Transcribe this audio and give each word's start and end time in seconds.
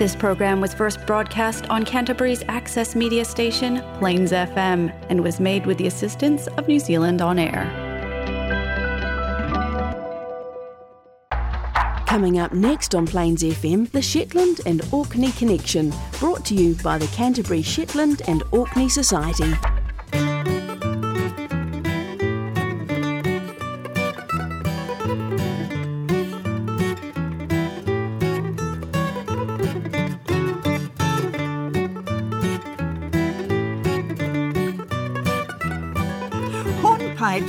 This 0.00 0.16
program 0.16 0.62
was 0.62 0.72
first 0.72 1.04
broadcast 1.04 1.68
on 1.68 1.84
Canterbury's 1.84 2.42
access 2.48 2.96
media 2.96 3.22
station, 3.22 3.82
Plains 3.98 4.32
FM, 4.32 4.90
and 5.10 5.22
was 5.22 5.38
made 5.38 5.66
with 5.66 5.76
the 5.76 5.88
assistance 5.88 6.46
of 6.46 6.66
New 6.66 6.78
Zealand 6.78 7.20
On 7.20 7.38
Air. 7.38 7.68
Coming 12.06 12.38
up 12.38 12.54
next 12.54 12.94
on 12.94 13.06
Plains 13.06 13.42
FM, 13.42 13.90
the 13.90 14.00
Shetland 14.00 14.62
and 14.64 14.80
Orkney 14.90 15.32
Connection, 15.32 15.92
brought 16.18 16.46
to 16.46 16.54
you 16.54 16.76
by 16.76 16.96
the 16.96 17.06
Canterbury 17.08 17.60
Shetland 17.60 18.22
and 18.26 18.42
Orkney 18.52 18.88
Society. 18.88 19.52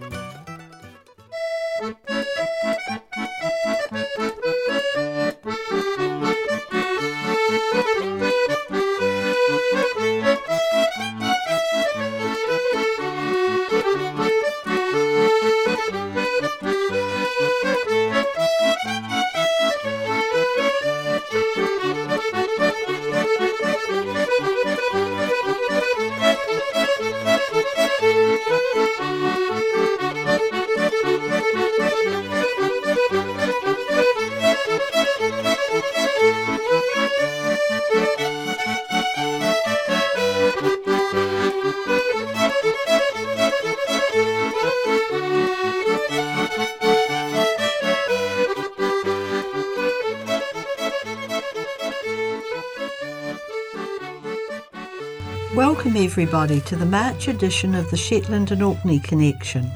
everybody, 56.12 56.60
to 56.60 56.76
the 56.76 56.86
March 56.86 57.30
edition 57.30 57.74
of 57.74 57.90
the 57.90 57.96
Shetland 57.96 58.52
and 58.52 58.62
Orkney 58.62 59.00
Connection. 59.00 59.72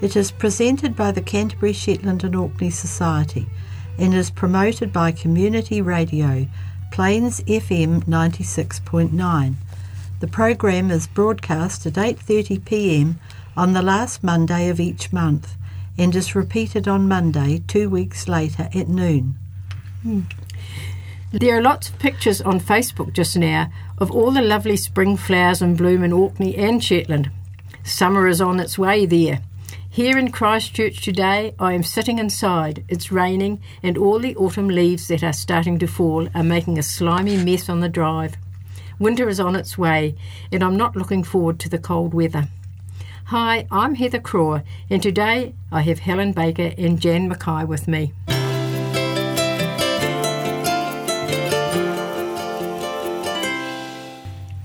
It 0.00 0.16
is 0.16 0.30
presented 0.30 0.96
by 0.96 1.12
the 1.12 1.20
Canterbury 1.20 1.74
Shetland 1.74 2.24
and 2.24 2.34
Orkney 2.34 2.70
Society 2.70 3.46
and 3.98 4.14
is 4.14 4.30
promoted 4.30 4.94
by 4.94 5.12
Community 5.12 5.82
Radio, 5.82 6.46
Plains 6.90 7.42
FM 7.42 8.02
96.9. 8.04 9.54
The 10.20 10.26
program 10.26 10.90
is 10.90 11.06
broadcast 11.06 11.84
at 11.84 11.92
8:30 11.98 12.64
p.m. 12.64 13.20
on 13.54 13.74
the 13.74 13.82
last 13.82 14.24
Monday 14.24 14.70
of 14.70 14.80
each 14.80 15.12
month 15.12 15.54
and 15.98 16.16
is 16.16 16.34
repeated 16.34 16.88
on 16.88 17.06
Monday 17.06 17.62
2 17.68 17.90
weeks 17.90 18.26
later 18.26 18.70
at 18.74 18.88
noon. 18.88 19.34
Hmm. 20.02 20.20
There 21.34 21.58
are 21.58 21.60
lots 21.60 21.88
of 21.88 21.98
pictures 21.98 22.40
on 22.40 22.60
Facebook 22.60 23.12
just 23.12 23.36
now 23.36 23.68
of 23.98 24.12
all 24.12 24.30
the 24.30 24.40
lovely 24.40 24.76
spring 24.76 25.16
flowers 25.16 25.60
in 25.60 25.74
bloom 25.74 26.04
in 26.04 26.12
Orkney 26.12 26.56
and 26.56 26.82
Shetland. 26.82 27.28
Summer 27.82 28.28
is 28.28 28.40
on 28.40 28.60
its 28.60 28.78
way 28.78 29.04
there. 29.04 29.40
Here 29.90 30.16
in 30.16 30.30
Christchurch 30.30 31.02
today, 31.02 31.52
I 31.58 31.72
am 31.72 31.82
sitting 31.82 32.20
inside. 32.20 32.84
It's 32.88 33.10
raining, 33.10 33.60
and 33.82 33.98
all 33.98 34.20
the 34.20 34.36
autumn 34.36 34.68
leaves 34.68 35.08
that 35.08 35.24
are 35.24 35.32
starting 35.32 35.76
to 35.80 35.88
fall 35.88 36.28
are 36.36 36.44
making 36.44 36.78
a 36.78 36.84
slimy 36.84 37.36
mess 37.36 37.68
on 37.68 37.80
the 37.80 37.88
drive. 37.88 38.36
Winter 39.00 39.28
is 39.28 39.40
on 39.40 39.56
its 39.56 39.76
way, 39.76 40.14
and 40.52 40.62
I'm 40.62 40.76
not 40.76 40.94
looking 40.94 41.24
forward 41.24 41.58
to 41.60 41.68
the 41.68 41.80
cold 41.80 42.14
weather. 42.14 42.46
Hi, 43.24 43.66
I'm 43.72 43.96
Heather 43.96 44.20
Craw, 44.20 44.60
and 44.88 45.02
today 45.02 45.56
I 45.72 45.80
have 45.80 45.98
Helen 45.98 46.30
Baker 46.30 46.74
and 46.78 47.00
Jan 47.00 47.28
Mackay 47.28 47.64
with 47.64 47.88
me. 47.88 48.12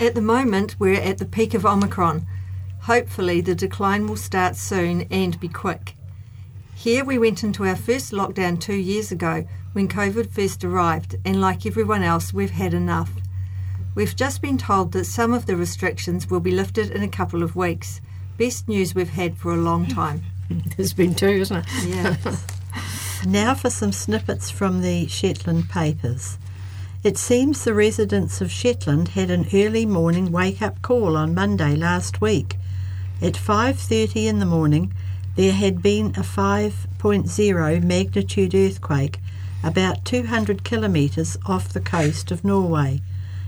At 0.00 0.14
the 0.14 0.22
moment, 0.22 0.76
we're 0.78 0.94
at 0.94 1.18
the 1.18 1.26
peak 1.26 1.52
of 1.52 1.66
Omicron. 1.66 2.26
Hopefully, 2.84 3.42
the 3.42 3.54
decline 3.54 4.06
will 4.06 4.16
start 4.16 4.56
soon 4.56 5.02
and 5.10 5.38
be 5.38 5.46
quick. 5.46 5.94
Here, 6.74 7.04
we 7.04 7.18
went 7.18 7.44
into 7.44 7.66
our 7.66 7.76
first 7.76 8.10
lockdown 8.10 8.58
two 8.58 8.76
years 8.76 9.12
ago 9.12 9.46
when 9.72 9.88
COVID 9.88 10.30
first 10.30 10.64
arrived, 10.64 11.16
and 11.26 11.38
like 11.38 11.66
everyone 11.66 12.02
else, 12.02 12.32
we've 12.32 12.50
had 12.50 12.72
enough. 12.72 13.12
We've 13.94 14.16
just 14.16 14.40
been 14.40 14.56
told 14.56 14.92
that 14.92 15.04
some 15.04 15.34
of 15.34 15.44
the 15.44 15.54
restrictions 15.54 16.30
will 16.30 16.40
be 16.40 16.50
lifted 16.50 16.90
in 16.90 17.02
a 17.02 17.08
couple 17.08 17.42
of 17.42 17.54
weeks. 17.54 18.00
Best 18.38 18.68
news 18.68 18.94
we've 18.94 19.10
had 19.10 19.36
for 19.36 19.52
a 19.52 19.58
long 19.58 19.86
time. 19.86 20.22
There's 20.78 20.94
been 20.94 21.14
two, 21.14 21.28
isn't 21.28 21.58
it? 21.58 21.66
Yeah. 21.86 22.16
Now 23.26 23.54
for 23.54 23.68
some 23.68 23.92
snippets 23.92 24.50
from 24.50 24.80
the 24.80 25.06
Shetland 25.06 25.68
papers. 25.68 26.38
It 27.02 27.16
seems 27.16 27.64
the 27.64 27.72
residents 27.72 28.42
of 28.42 28.52
Shetland 28.52 29.08
had 29.08 29.30
an 29.30 29.46
early 29.54 29.86
morning 29.86 30.30
wake-up 30.30 30.82
call 30.82 31.16
on 31.16 31.34
Monday 31.34 31.74
last 31.74 32.20
week. 32.20 32.58
At 33.22 33.38
5:30 33.38 34.26
in 34.26 34.38
the 34.38 34.44
morning, 34.44 34.92
there 35.34 35.54
had 35.54 35.80
been 35.80 36.08
a 36.08 36.22
5.0 36.22 37.82
magnitude 37.82 38.54
earthquake 38.54 39.18
about 39.64 40.04
200 40.04 40.62
kilometres 40.62 41.38
off 41.46 41.72
the 41.72 41.80
coast 41.80 42.30
of 42.30 42.44
Norway. 42.44 43.00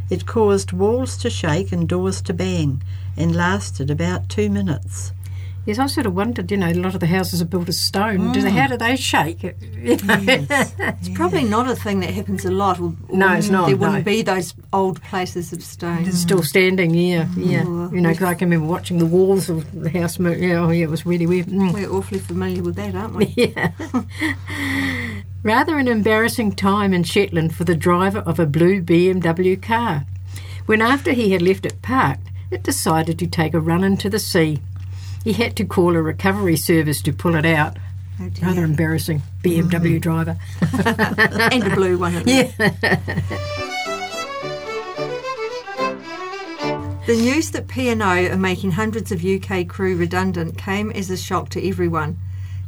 It 0.08 0.24
caused 0.24 0.72
walls 0.72 1.18
to 1.18 1.28
shake 1.28 1.72
and 1.72 1.86
doors 1.86 2.22
to 2.22 2.32
bang 2.32 2.80
and 3.18 3.36
lasted 3.36 3.90
about 3.90 4.30
2 4.30 4.48
minutes. 4.48 5.12
Yes, 5.64 5.78
I 5.78 5.86
sort 5.86 6.06
of 6.06 6.14
wondered, 6.16 6.50
you 6.50 6.56
know, 6.56 6.68
a 6.70 6.74
lot 6.74 6.94
of 6.94 6.98
the 7.00 7.06
houses 7.06 7.40
are 7.40 7.44
built 7.44 7.68
of 7.68 7.74
stone. 7.76 8.32
Do 8.32 8.42
they, 8.42 8.50
how 8.50 8.66
do 8.66 8.76
they 8.76 8.96
shake? 8.96 9.42
You 9.82 9.96
know? 9.96 10.16
It's 10.28 11.08
probably 11.10 11.44
not 11.44 11.68
a 11.68 11.74
thing 11.76 12.00
that 12.00 12.10
happens 12.10 12.44
a 12.44 12.50
lot. 12.50 12.80
or- 12.80 12.94
No, 13.12 13.32
it's 13.34 13.48
not, 13.48 13.66
There 13.68 13.76
wouldn't 13.76 14.04
be 14.04 14.22
those 14.22 14.54
old 14.72 15.00
places 15.02 15.52
of 15.52 15.62
stone. 15.62 16.04
It's 16.06 16.18
still 16.18 16.42
standing, 16.42 16.94
yeah, 16.94 17.26
yeah. 17.36 17.64
Oh, 17.66 17.90
You 17.92 18.00
know, 18.00 18.12
'cause 18.12 18.22
I 18.22 18.34
can 18.34 18.48
remember 18.50 18.70
watching 18.72 18.98
the 18.98 19.06
walls 19.06 19.48
of 19.50 19.70
the 19.72 19.90
house 19.90 20.18
move. 20.18 20.38
Yeah, 20.40 20.60
oh, 20.64 20.70
yeah, 20.70 20.84
it 20.84 20.90
was 20.90 21.04
really 21.06 21.26
weird. 21.26 21.46
Mm. 21.46 21.72
We're 21.72 21.90
awfully 21.92 22.18
familiar 22.20 22.62
with 22.62 22.74
that, 22.76 22.94
aren't 22.94 23.14
we? 23.14 23.26
Yeah. 23.36 23.70
Rather 25.42 25.78
an 25.78 25.88
embarrassing 25.88 26.52
time 26.52 26.92
in 26.94 27.02
Shetland 27.02 27.54
for 27.54 27.64
the 27.64 27.74
driver 27.74 28.20
of 28.20 28.38
a 28.38 28.46
blue 28.46 28.80
BMW 28.80 29.60
car, 29.60 30.06
when 30.66 30.80
after 30.80 31.12
he 31.12 31.32
had 31.32 31.42
left 31.42 31.66
it 31.66 31.82
parked, 31.82 32.28
it 32.52 32.62
decided 32.62 33.18
to 33.18 33.26
take 33.26 33.52
a 33.54 33.60
run 33.60 33.82
into 33.82 34.08
the 34.08 34.18
sea. 34.20 34.60
He 35.24 35.32
had 35.32 35.56
to 35.56 35.64
call 35.64 35.94
a 35.94 36.02
recovery 36.02 36.56
service 36.56 37.00
to 37.02 37.12
pull 37.12 37.34
it 37.34 37.46
out. 37.46 37.78
Oh. 38.20 38.30
Rather 38.42 38.64
embarrassing, 38.64 39.22
BMW 39.42 39.98
mm. 39.98 40.00
driver. 40.00 40.36
and 41.52 41.64
a 41.64 41.74
blue 41.74 41.98
one. 41.98 42.26
Yeah. 42.26 42.50
The 47.04 47.16
news 47.16 47.50
that 47.50 47.66
P&O 47.66 48.00
are 48.00 48.36
making 48.36 48.70
hundreds 48.70 49.10
of 49.10 49.24
UK 49.24 49.66
crew 49.66 49.96
redundant 49.96 50.56
came 50.56 50.92
as 50.92 51.10
a 51.10 51.16
shock 51.16 51.48
to 51.48 51.68
everyone. 51.68 52.16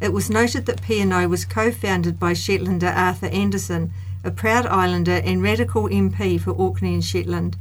It 0.00 0.12
was 0.12 0.28
noted 0.28 0.66
that 0.66 0.82
P&O 0.82 1.28
was 1.28 1.44
co-founded 1.44 2.18
by 2.18 2.32
Shetlander 2.32 2.92
Arthur 2.92 3.28
Anderson, 3.28 3.92
a 4.24 4.32
proud 4.32 4.66
islander 4.66 5.22
and 5.24 5.40
radical 5.40 5.88
MP 5.88 6.40
for 6.40 6.50
Orkney 6.50 6.94
and 6.94 7.04
Shetland. 7.04 7.56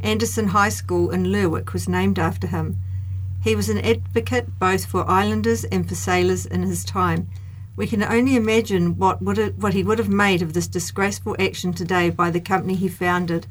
Anderson 0.00 0.48
High 0.48 0.68
School 0.68 1.10
in 1.10 1.32
Lerwick 1.32 1.72
was 1.72 1.88
named 1.88 2.20
after 2.20 2.46
him. 2.46 2.76
He 3.42 3.56
was 3.56 3.68
an 3.68 3.78
advocate 3.78 4.58
both 4.60 4.86
for 4.86 5.08
islanders 5.10 5.64
and 5.64 5.88
for 5.88 5.96
sailors 5.96 6.46
in 6.46 6.62
his 6.62 6.84
time. 6.84 7.28
We 7.74 7.88
can 7.88 8.02
only 8.02 8.36
imagine 8.36 8.96
what, 8.98 9.20
would 9.20 9.38
it, 9.38 9.56
what 9.56 9.74
he 9.74 9.82
would 9.82 9.98
have 9.98 10.08
made 10.08 10.42
of 10.42 10.52
this 10.52 10.68
disgraceful 10.68 11.34
action 11.40 11.72
today 11.72 12.10
by 12.10 12.30
the 12.30 12.40
company 12.40 12.74
he 12.74 12.88
founded. 12.88 13.48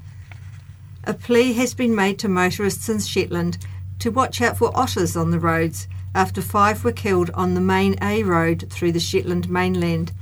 A 1.03 1.13
plea 1.13 1.53
has 1.53 1.73
been 1.73 1.93
made 1.93 2.19
to 2.19 2.29
motorists 2.29 2.87
in 2.87 2.99
Shetland 2.99 3.57
to 3.99 4.11
watch 4.11 4.41
out 4.41 4.57
for 4.57 4.71
otters 4.75 5.17
on 5.17 5.31
the 5.31 5.39
roads 5.39 5.87
after 6.15 6.41
five 6.41 6.83
were 6.83 6.91
killed 6.91 7.29
on 7.33 7.53
the 7.53 7.61
main 7.61 7.95
A 8.01 8.23
road 8.23 8.67
through 8.69 8.93
the 8.93 8.99
Shetland 8.99 9.49
mainland. 9.49 10.13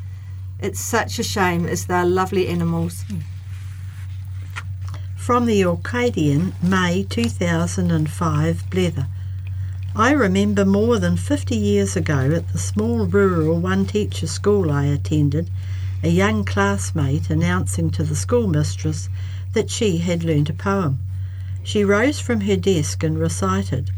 It's 0.59 0.79
such 0.79 1.19
a 1.19 1.23
shame 1.23 1.67
as 1.67 1.85
they're 1.85 2.05
lovely 2.05 2.47
animals. 2.47 3.03
From 5.15 5.45
the 5.45 5.63
Orcadian, 5.63 6.53
May 6.63 7.03
2005 7.03 8.63
Blether. 8.71 9.07
I 9.95 10.11
remember 10.11 10.65
more 10.65 10.99
than 10.99 11.17
50 11.17 11.55
years 11.55 11.95
ago 11.95 12.31
at 12.31 12.49
the 12.49 12.59
small 12.59 13.07
rural 13.07 13.59
one 13.59 13.87
teacher 13.87 14.27
school 14.27 14.71
I 14.71 14.85
attended, 14.85 15.49
a 16.03 16.09
young 16.09 16.45
classmate 16.45 17.31
announcing 17.31 17.89
to 17.91 18.03
the 18.03 18.15
schoolmistress 18.15 19.09
that 19.53 19.71
she 19.71 19.97
had 19.97 20.23
learnt 20.23 20.49
a 20.49 20.53
poem. 20.53 20.99
She 21.63 21.83
rose 21.83 22.19
from 22.19 22.41
her 22.41 22.55
desk 22.55 23.03
and 23.03 23.17
recited, 23.17 23.89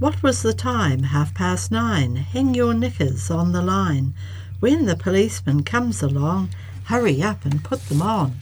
What 0.00 0.20
was 0.20 0.42
the 0.42 0.52
time? 0.52 1.04
Half 1.04 1.32
past 1.34 1.70
nine. 1.70 2.16
Hang 2.16 2.54
your 2.54 2.74
knickers 2.74 3.30
on 3.30 3.52
the 3.52 3.62
line. 3.62 4.14
When 4.58 4.86
the 4.86 4.96
policeman 4.96 5.62
comes 5.62 6.02
along, 6.02 6.50
hurry 6.84 7.22
up 7.22 7.44
and 7.44 7.62
put 7.62 7.88
them 7.88 8.02
on. 8.02 8.34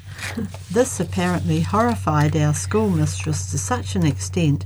this 0.70 0.99
apparently 0.99 1.61
horrified 1.61 2.35
our 2.35 2.55
schoolmistress 2.55 3.50
to 3.50 3.58
such 3.58 3.94
an 3.94 4.06
extent 4.06 4.64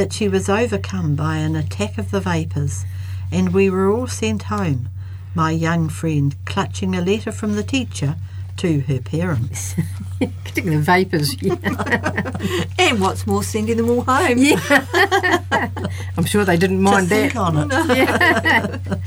that 0.00 0.14
she 0.14 0.28
was 0.28 0.48
overcome 0.48 1.14
by 1.14 1.36
an 1.36 1.54
attack 1.54 1.98
of 1.98 2.10
the 2.10 2.20
vapours, 2.20 2.86
and 3.30 3.52
we 3.52 3.68
were 3.68 3.90
all 3.92 4.06
sent 4.06 4.44
home, 4.44 4.88
my 5.34 5.50
young 5.50 5.90
friend 5.90 6.34
clutching 6.46 6.96
a 6.96 7.02
letter 7.02 7.30
from 7.30 7.54
the 7.54 7.62
teacher 7.62 8.16
to 8.56 8.80
her 8.80 8.98
parents. 8.98 9.74
Getting 10.18 10.70
the 10.70 10.78
vapours. 10.78 11.36
Yeah. 11.42 11.56
And 12.78 12.98
what's 12.98 13.26
more, 13.26 13.42
sending 13.44 13.76
them 13.76 13.90
all 13.90 14.00
home. 14.00 14.38
I'm 16.16 16.24
sure 16.24 16.46
they 16.46 16.56
didn't 16.56 16.80
mind 16.80 17.10
Think 17.10 17.34
that. 17.34 17.38
on 17.38 17.68
it. 17.70 18.80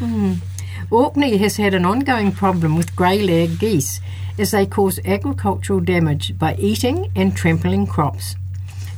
Hmm. 0.00 0.34
Orkney 0.90 1.38
has 1.38 1.56
had 1.56 1.72
an 1.72 1.86
ongoing 1.86 2.32
problem 2.32 2.76
with 2.76 2.94
grey 2.94 3.22
lag 3.22 3.58
geese 3.58 4.00
as 4.38 4.50
they 4.50 4.66
cause 4.66 5.00
agricultural 5.06 5.80
damage 5.80 6.38
by 6.38 6.56
eating 6.56 7.10
and 7.16 7.34
trampling 7.34 7.86
crops. 7.86 8.36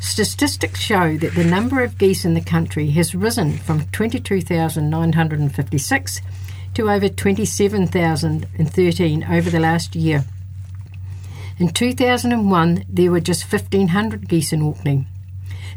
Statistics 0.03 0.79
show 0.81 1.17
that 1.17 1.35
the 1.37 1.45
number 1.45 1.81
of 1.81 1.97
geese 1.97 2.25
in 2.25 2.35
the 2.35 2.41
country 2.41 2.91
has 2.91 3.15
risen 3.15 3.57
from 3.57 3.85
22,956 3.93 6.21
to 6.75 6.91
over 6.91 7.09
27,013 7.09 9.25
over 9.25 9.49
the 9.49 9.61
last 9.61 9.95
year. 9.95 10.25
In 11.59 11.69
2001, 11.69 12.85
there 12.89 13.13
were 13.13 13.21
just 13.21 13.51
1,500 13.51 14.29
geese 14.29 14.53
in 14.53 14.61
Orkney. 14.61 15.07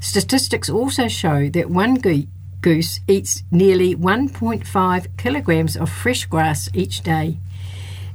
Statistics 0.01 0.71
also 0.71 1.07
show 1.07 1.47
that 1.49 1.69
one 1.69 1.93
goo- 1.95 2.27
goose 2.61 3.01
eats 3.07 3.43
nearly 3.51 3.95
1.5 3.95 5.17
kilograms 5.17 5.77
of 5.77 5.91
fresh 5.91 6.25
grass 6.25 6.67
each 6.73 7.03
day. 7.03 7.37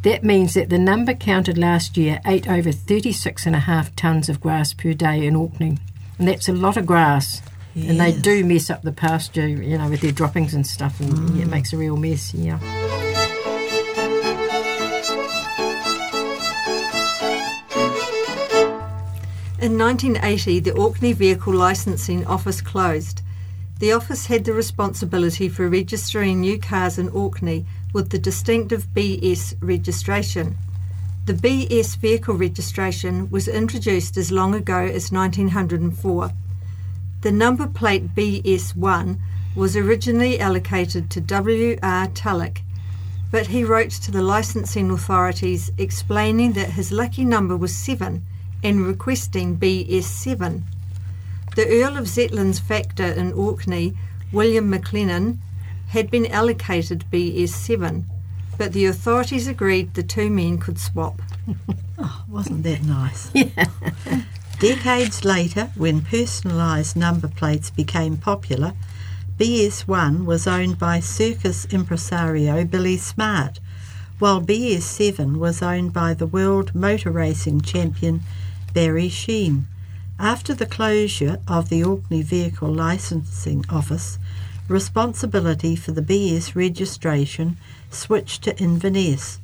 That 0.03 0.25
means 0.25 0.55
that 0.55 0.71
the 0.71 0.79
number 0.79 1.15
counted 1.15 1.57
last 1.57 1.97
year 1.97 2.21
ate 2.27 2.49
over 2.49 2.71
36.5 2.71 3.93
tonnes 3.93 4.29
of 4.29 4.41
grass 4.41 4.75
per 4.75 4.93
day 4.93 5.25
in 5.25 5.37
Orkney. 5.37 5.79
And 6.21 6.29
that's 6.29 6.51
a 6.51 6.53
lot 6.53 6.77
of 6.77 6.85
grass. 6.85 7.41
And 7.75 7.99
they 7.99 8.13
do 8.13 8.45
mess 8.45 8.69
up 8.69 8.83
the 8.83 8.93
pasture, 8.93 9.49
you 9.49 9.79
know, 9.79 9.89
with 9.89 10.03
their 10.03 10.13
droppings 10.13 10.53
and 10.53 10.67
stuff, 10.67 11.01
and 11.01 11.35
yeah, 11.35 11.45
it 11.45 11.49
mm. 11.49 11.51
makes 11.51 11.73
a 11.73 11.79
real 11.79 11.97
mess, 11.97 12.35
yeah. 12.35 12.59
In 19.63 19.79
1980, 19.79 20.61
the 20.61 20.73
Orkney 20.73 21.15
Vehicle 21.15 21.55
Licensing 21.55 22.27
Office 22.27 22.61
closed. 22.61 23.23
The 23.79 23.93
office 23.93 24.27
had 24.27 24.45
the 24.45 24.53
responsibility 24.53 25.49
for 25.49 25.71
registering 25.71 26.41
new 26.41 26.59
cars 26.59 26.99
in 26.99 27.09
Orkney 27.09 27.65
with 27.95 28.11
the 28.11 28.19
distinctive 28.19 28.87
BS 28.95 29.55
registration. 29.63 30.59
The 31.31 31.49
BS 31.49 31.97
vehicle 31.97 32.35
registration 32.35 33.31
was 33.31 33.47
introduced 33.47 34.17
as 34.17 34.33
long 34.33 34.53
ago 34.53 34.79
as 34.79 35.13
1904. 35.13 36.33
The 37.21 37.31
number 37.31 37.69
plate 37.69 38.17
BS1 38.17 39.17
was 39.55 39.77
originally 39.77 40.41
allocated 40.41 41.09
to 41.11 41.21
W.R. 41.21 42.09
Tulloch, 42.09 42.63
but 43.31 43.47
he 43.47 43.63
wrote 43.63 43.93
to 43.93 44.11
the 44.11 44.23
licensing 44.23 44.91
authorities 44.91 45.71
explaining 45.79 46.55
that 46.55 46.71
his 46.71 46.91
lucky 46.91 47.25
number 47.25 47.57
was 47.57 47.77
7 47.77 48.27
and 48.65 48.85
requesting 48.85 49.57
BS7. 49.57 50.65
The 51.55 51.69
Earl 51.81 51.97
of 51.97 52.07
Zetland's 52.09 52.59
factor 52.59 53.07
in 53.07 53.35
Orkney, 53.35 53.97
William 54.33 54.69
McLennan, 54.69 55.39
had 55.91 56.11
been 56.11 56.27
allocated 56.27 57.05
BS7, 57.13 58.05
but 58.59 58.73
the 58.73 58.87
authorities 58.87 59.47
agreed 59.47 59.95
the 59.95 60.03
two 60.03 60.31
men 60.31 60.59
could 60.59 60.79
swap. 60.79 61.21
Oh, 62.03 62.25
wasn't 62.31 62.63
that 62.63 62.83
nice? 62.83 63.29
Decades 64.59 65.23
later, 65.23 65.71
when 65.77 66.01
personalised 66.01 66.97
number 66.97 67.29
plates 67.29 67.69
became 67.69 68.17
popular, 68.17 68.73
BS1 69.37 70.25
was 70.25 70.47
owned 70.47 70.79
by 70.79 71.01
circus 71.01 71.67
impresario 71.67 72.65
Billy 72.65 72.97
Smart, 72.97 73.61
while 74.19 74.41
BS7 74.41 75.37
was 75.37 75.61
owned 75.61 75.93
by 75.93 76.15
the 76.15 76.27
world 76.27 76.75
motor 76.75 77.11
racing 77.11 77.61
champion 77.61 78.21
Barry 78.73 79.09
Sheene. 79.09 79.65
After 80.19 80.55
the 80.55 80.67
closure 80.67 81.39
of 81.49 81.71
the 81.71 81.83
Orkney 81.83 82.23
Vehicle 82.23 82.73
Licensing 82.73 83.65
Office, 83.71 84.19
responsibility 84.71 85.75
for 85.75 85.91
the 85.91 86.01
BS 86.01 86.55
registration 86.55 87.57
switched 87.91 88.45
to 88.45 88.57
Inverness, 88.59 89.41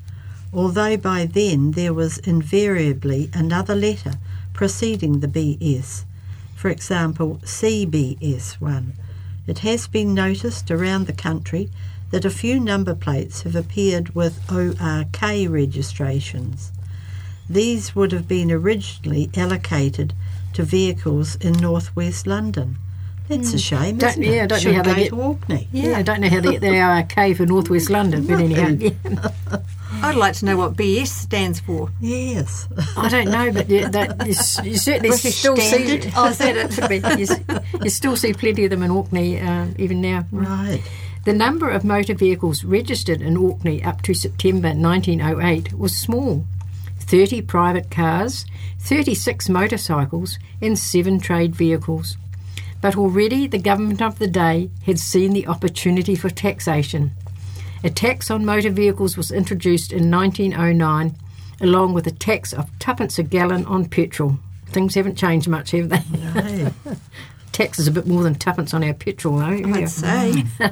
although 0.52 0.96
by 0.96 1.26
then 1.26 1.72
there 1.72 1.92
was 1.92 2.18
invariably 2.18 3.28
another 3.34 3.74
letter 3.74 4.14
preceding 4.52 5.18
the 5.20 5.28
BS. 5.28 6.04
For 6.54 6.70
example, 6.70 7.40
CBS1. 7.44 8.92
It 9.46 9.58
has 9.58 9.86
been 9.86 10.14
noticed 10.14 10.70
around 10.70 11.06
the 11.06 11.12
country 11.12 11.70
that 12.10 12.24
a 12.24 12.30
few 12.30 12.60
number 12.60 12.94
plates 12.94 13.42
have 13.42 13.56
appeared 13.56 14.14
with 14.14 14.40
ORK 14.50 15.20
registrations. 15.50 16.72
These 17.50 17.94
would 17.94 18.12
have 18.12 18.28
been 18.28 18.50
originally 18.50 19.30
allocated 19.36 20.14
to 20.52 20.62
vehicles 20.62 21.36
in 21.36 21.52
northwest 21.54 22.26
London. 22.26 22.78
That's 23.28 23.52
a 23.54 23.58
shame, 23.58 23.96
Don't- 23.98 24.10
isn't 24.10 24.22
yeah, 24.22 24.44
I 24.44 24.46
don't 24.46 24.50
know 24.50 24.58
Should 24.58 24.74
how 24.76 24.82
they 24.82 24.94
get- 24.94 25.08
to 25.10 25.16
Orkney. 25.20 25.68
Yeah, 25.72 25.98
I 25.98 26.02
don't 26.02 26.20
know 26.20 26.28
how 26.28 26.40
they 26.40 26.52
get 26.52 26.60
the 26.60 26.68
RRK 26.68 27.36
for 27.36 27.46
Northwest 27.46 27.90
London, 27.90 28.26
but 28.26 28.38
anyhow, 28.40 28.68
yeah. 28.78 28.90
I'd 30.02 30.14
like 30.14 30.34
to 30.34 30.44
know 30.44 30.56
what 30.56 30.74
BS 30.76 31.06
stands 31.08 31.58
for. 31.58 31.90
Yes. 32.00 32.68
I 32.96 33.08
don't 33.08 33.30
know, 33.30 33.50
but 33.50 33.68
you, 33.70 33.88
that, 33.88 34.20
you, 34.26 34.34
you 34.70 34.76
certainly 34.76 35.08
British 35.08 35.36
still 35.36 35.56
see. 35.56 35.62
Standard. 35.86 36.12
Oh, 36.16 36.28
is 36.28 36.38
that 36.38 36.56
it? 36.56 36.70
Could 36.70 36.88
be. 36.88 37.22
You, 37.22 37.82
you 37.84 37.90
still 37.90 38.14
see 38.16 38.32
plenty 38.34 38.64
of 38.64 38.70
them 38.70 38.82
in 38.82 38.90
Orkney 38.90 39.40
uh, 39.40 39.68
even 39.78 40.00
now. 40.00 40.24
right. 40.30 40.82
The 41.24 41.32
number 41.32 41.68
of 41.68 41.82
motor 41.82 42.14
vehicles 42.14 42.62
registered 42.62 43.20
in 43.20 43.36
Orkney 43.36 43.82
up 43.82 44.02
to 44.02 44.14
September 44.14 44.68
1908 44.68 45.72
was 45.76 45.96
small 45.96 46.44
30 47.00 47.42
private 47.42 47.90
cars, 47.90 48.44
36 48.80 49.48
motorcycles, 49.48 50.38
and 50.62 50.78
7 50.78 51.18
trade 51.18 51.54
vehicles. 51.56 52.16
But 52.86 52.96
already 52.96 53.48
the 53.48 53.58
government 53.58 54.00
of 54.00 54.20
the 54.20 54.28
day 54.28 54.70
had 54.84 55.00
seen 55.00 55.32
the 55.32 55.48
opportunity 55.48 56.14
for 56.14 56.30
taxation. 56.30 57.10
A 57.82 57.90
tax 57.90 58.30
on 58.30 58.44
motor 58.44 58.70
vehicles 58.70 59.16
was 59.16 59.32
introduced 59.32 59.92
in 59.92 60.08
1909, 60.08 61.16
along 61.60 61.94
with 61.94 62.06
a 62.06 62.12
tax 62.12 62.52
of 62.52 62.70
twopence 62.78 63.18
a 63.18 63.24
gallon 63.24 63.66
on 63.66 63.86
petrol. 63.86 64.38
Things 64.68 64.94
haven't 64.94 65.16
changed 65.16 65.48
much, 65.48 65.72
have 65.72 65.88
they? 65.88 66.00
Right. 66.32 66.72
Tax 67.50 67.80
is 67.80 67.88
a 67.88 67.90
bit 67.90 68.06
more 68.06 68.22
than 68.22 68.36
twopence 68.36 68.72
on 68.72 68.84
our 68.84 68.94
petrol, 68.94 69.38
though. 69.38 69.46
I'd 69.46 69.90
say. 69.90 70.44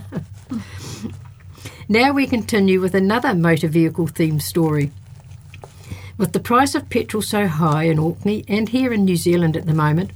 Now 1.89 2.13
we 2.13 2.29
continue 2.29 2.81
with 2.81 2.95
another 2.95 3.35
motor 3.35 3.67
vehicle 3.67 4.07
themed 4.07 4.43
story. 4.43 4.93
With 6.17 6.33
the 6.33 6.39
price 6.39 6.77
of 6.77 6.89
petrol 6.91 7.23
so 7.23 7.49
high 7.49 7.85
in 7.85 7.99
Orkney 7.99 8.45
and 8.47 8.69
here 8.69 8.93
in 8.93 9.05
New 9.05 9.17
Zealand 9.17 9.57
at 9.57 9.67
the 9.67 9.75
moment, 9.75 10.13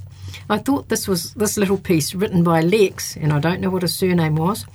I 0.49 0.59
thought 0.59 0.89
this 0.89 1.07
was 1.07 1.35
this 1.35 1.57
little 1.57 1.79
piece 1.79 2.15
written 2.15 2.43
by 2.43 2.61
Lex, 2.61 3.17
and 3.17 3.33
I 3.33 3.39
don't 3.39 3.61
know 3.61 3.71
what 3.71 3.83
his 3.83 3.95
surname 3.95 4.37
was. 4.37 4.67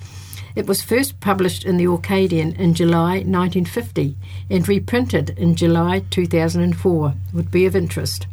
It 0.54 0.66
was 0.66 0.82
first 0.82 1.18
published 1.20 1.64
in 1.64 1.78
the 1.78 1.86
Orcadian 1.86 2.54
in 2.56 2.74
July 2.74 3.24
1950 3.24 4.16
and 4.48 4.68
reprinted 4.68 5.30
in 5.30 5.56
July 5.56 6.04
2004. 6.10 7.14
Would 7.32 7.50
be 7.50 7.66
of 7.66 7.74
interest. 7.74 8.26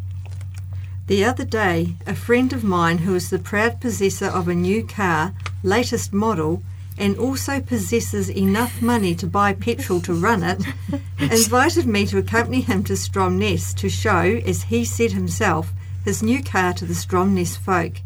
The 1.07 1.25
other 1.25 1.45
day, 1.45 1.95
a 2.05 2.15
friend 2.15 2.53
of 2.53 2.63
mine 2.63 2.99
who 2.99 3.15
is 3.15 3.31
the 3.31 3.39
proud 3.39 3.81
possessor 3.81 4.27
of 4.27 4.47
a 4.47 4.53
new 4.53 4.85
car, 4.85 5.33
latest 5.63 6.13
model, 6.13 6.61
and 6.97 7.17
also 7.17 7.59
possesses 7.59 8.29
enough 8.29 8.81
money 8.81 9.15
to 9.15 9.25
buy 9.25 9.53
petrol 9.53 9.99
to 10.01 10.13
run 10.13 10.43
it, 10.43 10.63
invited 11.19 11.87
me 11.87 12.05
to 12.05 12.19
accompany 12.19 12.61
him 12.61 12.83
to 12.83 12.93
Stromness 12.93 13.73
to 13.77 13.89
show, 13.89 14.39
as 14.45 14.63
he 14.63 14.85
said 14.85 15.11
himself, 15.11 15.73
his 16.03 16.23
new 16.23 16.43
car 16.43 16.73
to 16.73 16.85
the 16.85 16.93
Stromness 16.93 17.57
folk. 17.57 18.01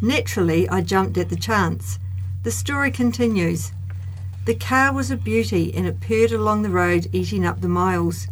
Naturally, 0.00 0.68
I 0.68 0.80
jumped 0.80 1.18
at 1.18 1.28
the 1.28 1.36
chance. 1.36 1.98
The 2.42 2.50
story 2.50 2.90
continues. 2.90 3.72
The 4.46 4.54
car 4.54 4.92
was 4.92 5.10
a 5.10 5.16
beauty 5.16 5.72
and 5.74 5.86
it 5.86 6.00
purred 6.00 6.32
along 6.32 6.62
the 6.62 6.70
road, 6.70 7.08
eating 7.12 7.44
up 7.44 7.60
the 7.60 7.68
miles. 7.68 8.26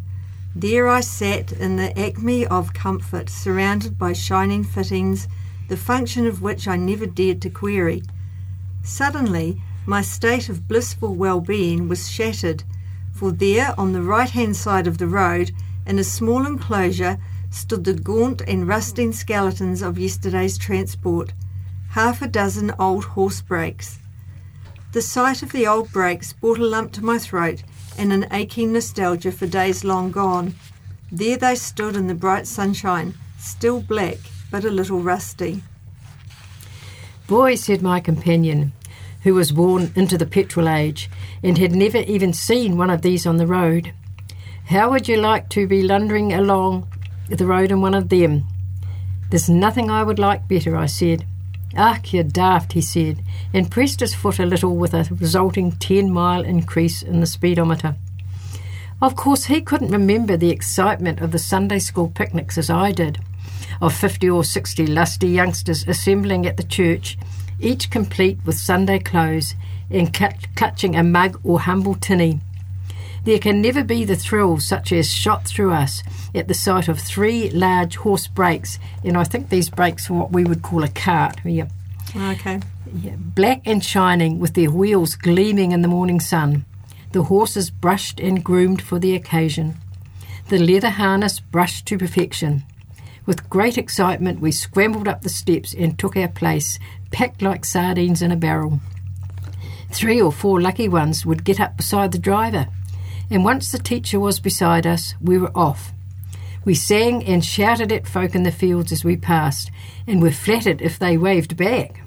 There 0.54 0.88
I 0.88 1.00
sat 1.00 1.52
in 1.52 1.76
the 1.76 1.96
acme 1.98 2.46
of 2.46 2.72
comfort, 2.72 3.28
surrounded 3.28 3.98
by 3.98 4.14
shining 4.14 4.64
fittings, 4.64 5.28
the 5.68 5.76
function 5.76 6.26
of 6.26 6.42
which 6.42 6.66
I 6.66 6.76
never 6.76 7.06
dared 7.06 7.42
to 7.42 7.50
query. 7.50 8.02
Suddenly, 8.82 9.60
my 9.86 10.00
state 10.00 10.48
of 10.48 10.66
blissful 10.66 11.14
well 11.14 11.40
being 11.40 11.88
was 11.88 12.10
shattered, 12.10 12.64
for 13.12 13.30
there, 13.30 13.74
on 13.78 13.92
the 13.92 14.02
right 14.02 14.30
hand 14.30 14.56
side 14.56 14.86
of 14.86 14.98
the 14.98 15.06
road, 15.06 15.52
in 15.86 15.98
a 15.98 16.04
small 16.04 16.46
enclosure, 16.46 17.18
stood 17.50 17.84
the 17.84 17.94
gaunt 17.94 18.42
and 18.42 18.68
rusting 18.68 19.12
skeletons 19.12 19.82
of 19.82 19.98
yesterday's 19.98 20.58
transport, 20.58 21.32
half 21.90 22.22
a 22.22 22.28
dozen 22.28 22.72
old 22.78 23.04
horse 23.04 23.40
brakes. 23.40 23.98
The 24.92 25.02
sight 25.02 25.42
of 25.42 25.52
the 25.52 25.66
old 25.66 25.92
brakes 25.92 26.32
brought 26.32 26.58
a 26.58 26.64
lump 26.64 26.92
to 26.92 27.04
my 27.04 27.18
throat 27.18 27.62
and 27.96 28.12
an 28.12 28.26
aching 28.32 28.72
nostalgia 28.72 29.32
for 29.32 29.46
days 29.46 29.84
long 29.84 30.10
gone. 30.10 30.54
There 31.10 31.36
they 31.36 31.54
stood 31.56 31.96
in 31.96 32.06
the 32.06 32.14
bright 32.14 32.46
sunshine, 32.46 33.14
still 33.38 33.80
black 33.80 34.18
but 34.50 34.64
a 34.64 34.70
little 34.70 35.00
rusty. 35.00 35.62
Boy, 37.26 37.56
said 37.56 37.82
my 37.82 38.00
companion, 38.00 38.72
who 39.22 39.34
was 39.34 39.52
born 39.52 39.92
into 39.94 40.16
the 40.16 40.26
petrol 40.26 40.68
age 40.68 41.10
and 41.42 41.58
had 41.58 41.72
never 41.72 41.98
even 41.98 42.32
seen 42.32 42.78
one 42.78 42.88
of 42.88 43.02
these 43.02 43.26
on 43.26 43.36
the 43.36 43.46
road, 43.46 43.92
how 44.66 44.90
would 44.90 45.08
you 45.08 45.16
like 45.16 45.48
to 45.50 45.66
be 45.66 45.82
lundering 45.82 46.32
along 46.32 46.86
the 47.36 47.46
road 47.46 47.70
in 47.70 47.80
one 47.80 47.94
of 47.94 48.08
them? 48.08 48.44
There's 49.30 49.48
nothing 49.48 49.90
I 49.90 50.02
would 50.02 50.18
like 50.18 50.48
better, 50.48 50.76
I 50.76 50.86
said. 50.86 51.26
Ach, 51.76 52.12
you're 52.14 52.24
daft, 52.24 52.72
he 52.72 52.80
said, 52.80 53.22
and 53.52 53.70
pressed 53.70 54.00
his 54.00 54.14
foot 54.14 54.38
a 54.38 54.46
little 54.46 54.76
with 54.76 54.94
a 54.94 55.06
resulting 55.10 55.72
10 55.72 56.10
mile 56.10 56.42
increase 56.42 57.02
in 57.02 57.20
the 57.20 57.26
speedometer. 57.26 57.96
Of 59.02 59.16
course, 59.16 59.44
he 59.44 59.60
couldn't 59.60 59.92
remember 59.92 60.36
the 60.36 60.50
excitement 60.50 61.20
of 61.20 61.30
the 61.30 61.38
Sunday 61.38 61.78
school 61.78 62.08
picnics 62.08 62.56
as 62.56 62.70
I 62.70 62.90
did, 62.90 63.18
of 63.80 63.94
50 63.94 64.30
or 64.30 64.42
60 64.42 64.86
lusty 64.86 65.28
youngsters 65.28 65.86
assembling 65.86 66.46
at 66.46 66.56
the 66.56 66.62
church, 66.62 67.18
each 67.60 67.90
complete 67.90 68.38
with 68.44 68.56
Sunday 68.56 68.98
clothes 68.98 69.54
and 69.90 70.12
clutching 70.56 70.96
a 70.96 71.02
mug 71.02 71.38
or 71.44 71.60
humble 71.60 71.94
tinny. 71.94 72.40
There 73.24 73.38
can 73.38 73.60
never 73.60 73.84
be 73.84 74.04
the 74.04 74.16
thrill 74.16 74.58
such 74.58 74.92
as 74.92 75.12
shot 75.12 75.46
through 75.46 75.72
us 75.72 76.02
at 76.34 76.48
the 76.48 76.54
sight 76.54 76.88
of 76.88 76.98
three 76.98 77.50
large 77.50 77.96
horse 77.96 78.26
brakes, 78.26 78.78
and 79.04 79.16
I 79.16 79.24
think 79.24 79.48
these 79.48 79.70
brakes 79.70 80.08
are 80.08 80.14
what 80.14 80.32
we 80.32 80.44
would 80.44 80.62
call 80.62 80.82
a 80.84 80.88
cart. 80.88 81.36
Yeah. 81.44 81.68
Okay. 82.16 82.60
Yeah, 82.94 83.16
black 83.16 83.62
and 83.66 83.84
shining, 83.84 84.38
with 84.38 84.54
their 84.54 84.70
wheels 84.70 85.14
gleaming 85.14 85.72
in 85.72 85.82
the 85.82 85.88
morning 85.88 86.20
sun. 86.20 86.64
The 87.12 87.24
horses 87.24 87.70
brushed 87.70 88.20
and 88.20 88.44
groomed 88.44 88.80
for 88.80 88.98
the 88.98 89.14
occasion. 89.14 89.76
The 90.48 90.58
leather 90.58 90.90
harness 90.90 91.40
brushed 91.40 91.86
to 91.86 91.98
perfection. 91.98 92.62
With 93.26 93.50
great 93.50 93.76
excitement, 93.76 94.40
we 94.40 94.52
scrambled 94.52 95.08
up 95.08 95.20
the 95.20 95.28
steps 95.28 95.74
and 95.74 95.98
took 95.98 96.16
our 96.16 96.28
place, 96.28 96.78
packed 97.10 97.42
like 97.42 97.66
sardines 97.66 98.22
in 98.22 98.32
a 98.32 98.36
barrel. 98.36 98.80
Three 99.90 100.20
or 100.20 100.32
four 100.32 100.60
lucky 100.60 100.88
ones 100.88 101.26
would 101.26 101.44
get 101.44 101.60
up 101.60 101.76
beside 101.76 102.12
the 102.12 102.18
driver, 102.18 102.68
and 103.30 103.44
once 103.44 103.70
the 103.70 103.78
teacher 103.78 104.18
was 104.18 104.40
beside 104.40 104.86
us, 104.86 105.14
we 105.20 105.38
were 105.38 105.56
off. 105.56 105.92
We 106.64 106.74
sang 106.74 107.24
and 107.24 107.44
shouted 107.44 107.92
at 107.92 108.06
folk 108.06 108.34
in 108.34 108.42
the 108.42 108.52
fields 108.52 108.92
as 108.92 109.04
we 109.04 109.16
passed, 109.16 109.70
and 110.06 110.22
were 110.22 110.30
flattered 110.30 110.80
if 110.80 110.98
they 110.98 111.16
waved 111.16 111.56
back. 111.56 112.02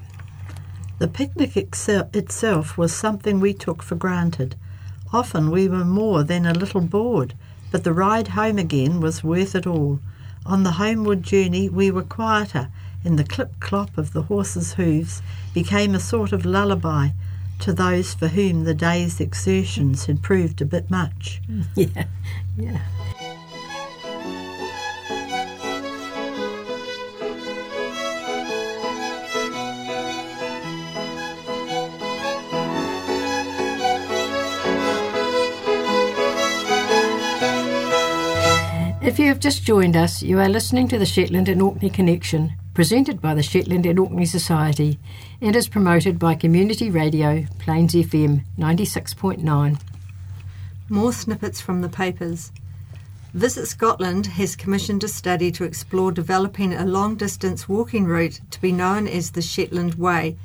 The 1.00 1.08
picnic 1.08 1.58
itself 1.58 2.78
was 2.78 2.94
something 2.94 3.40
we 3.40 3.54
took 3.54 3.82
for 3.82 3.96
granted. 3.96 4.56
Often 5.14 5.52
we 5.52 5.68
were 5.68 5.86
more 5.86 6.24
than 6.24 6.46
a 6.46 6.54
little 6.54 6.82
bored, 6.82 7.34
but 7.72 7.84
the 7.84 7.94
ride 7.94 8.30
home 8.30 8.58
again 8.58 9.00
was 9.02 9.24
worth 9.24 9.56
it 9.56 9.66
all. 9.66 10.00
On 10.46 10.64
the 10.64 10.74
homeward 10.74 11.24
journey 11.24 11.70
we 11.70 11.92
were 11.92 12.04
quieter, 12.04 12.70
and 13.04 13.18
the 13.18 13.24
clip 13.24 13.60
clop 13.60 13.98
of 13.98 14.14
the 14.14 14.24
horses' 14.24 14.74
hoofs 14.74 15.22
became 15.54 15.96
a 15.96 16.00
sort 16.00 16.32
of 16.32 16.46
lullaby 16.46 17.10
to 17.62 17.74
those 17.74 18.14
for 18.14 18.28
whom 18.28 18.64
the 18.64 18.74
day's 18.74 19.20
exertions 19.20 20.06
had 20.06 20.22
proved 20.22 20.62
a 20.62 20.66
bit 20.66 20.90
much. 20.90 21.42
Yeah, 21.76 22.06
yeah. 22.58 22.82
If 39.02 39.20
you 39.20 39.28
have 39.28 39.40
just 39.40 39.64
joined 39.64 39.96
us, 39.96 40.22
you 40.22 40.40
are 40.40 40.48
listening 40.48 40.88
to 40.90 40.98
the 40.98 41.06
Shetland 41.06 41.50
and 41.50 41.62
Orkney 41.62 41.90
Connection, 41.90 42.54
presented 42.74 43.22
by 43.22 43.34
the 43.34 43.44
Shetland 43.44 43.86
and 43.86 44.00
Orkney 44.00 44.26
Society, 44.26 44.98
and 45.42 45.56
is 45.56 45.68
promoted 45.68 46.18
by 46.18 46.36
Community 46.36 46.90
Radio, 46.90 47.46
Plains 47.60 47.94
FM 47.94 48.44
96.9. 48.58 49.82
More 50.90 51.12
snippets 51.12 51.60
from 51.60 51.82
the 51.82 51.90
papers. 51.90 52.52
Visit 53.34 53.68
Scotland 53.68 54.26
has 54.28 54.56
commissioned 54.56 55.04
a 55.04 55.08
study 55.08 55.52
to 55.52 55.64
explore 55.64 56.12
developing 56.12 56.74
a 56.74 56.86
long 56.86 57.16
distance 57.16 57.68
walking 57.68 58.06
route 58.06 58.42
to 58.52 58.62
be 58.62 58.72
known 58.72 59.08
as 59.08 59.32
the 59.32 59.42
Shetland 59.42 59.96
Way 59.96 60.38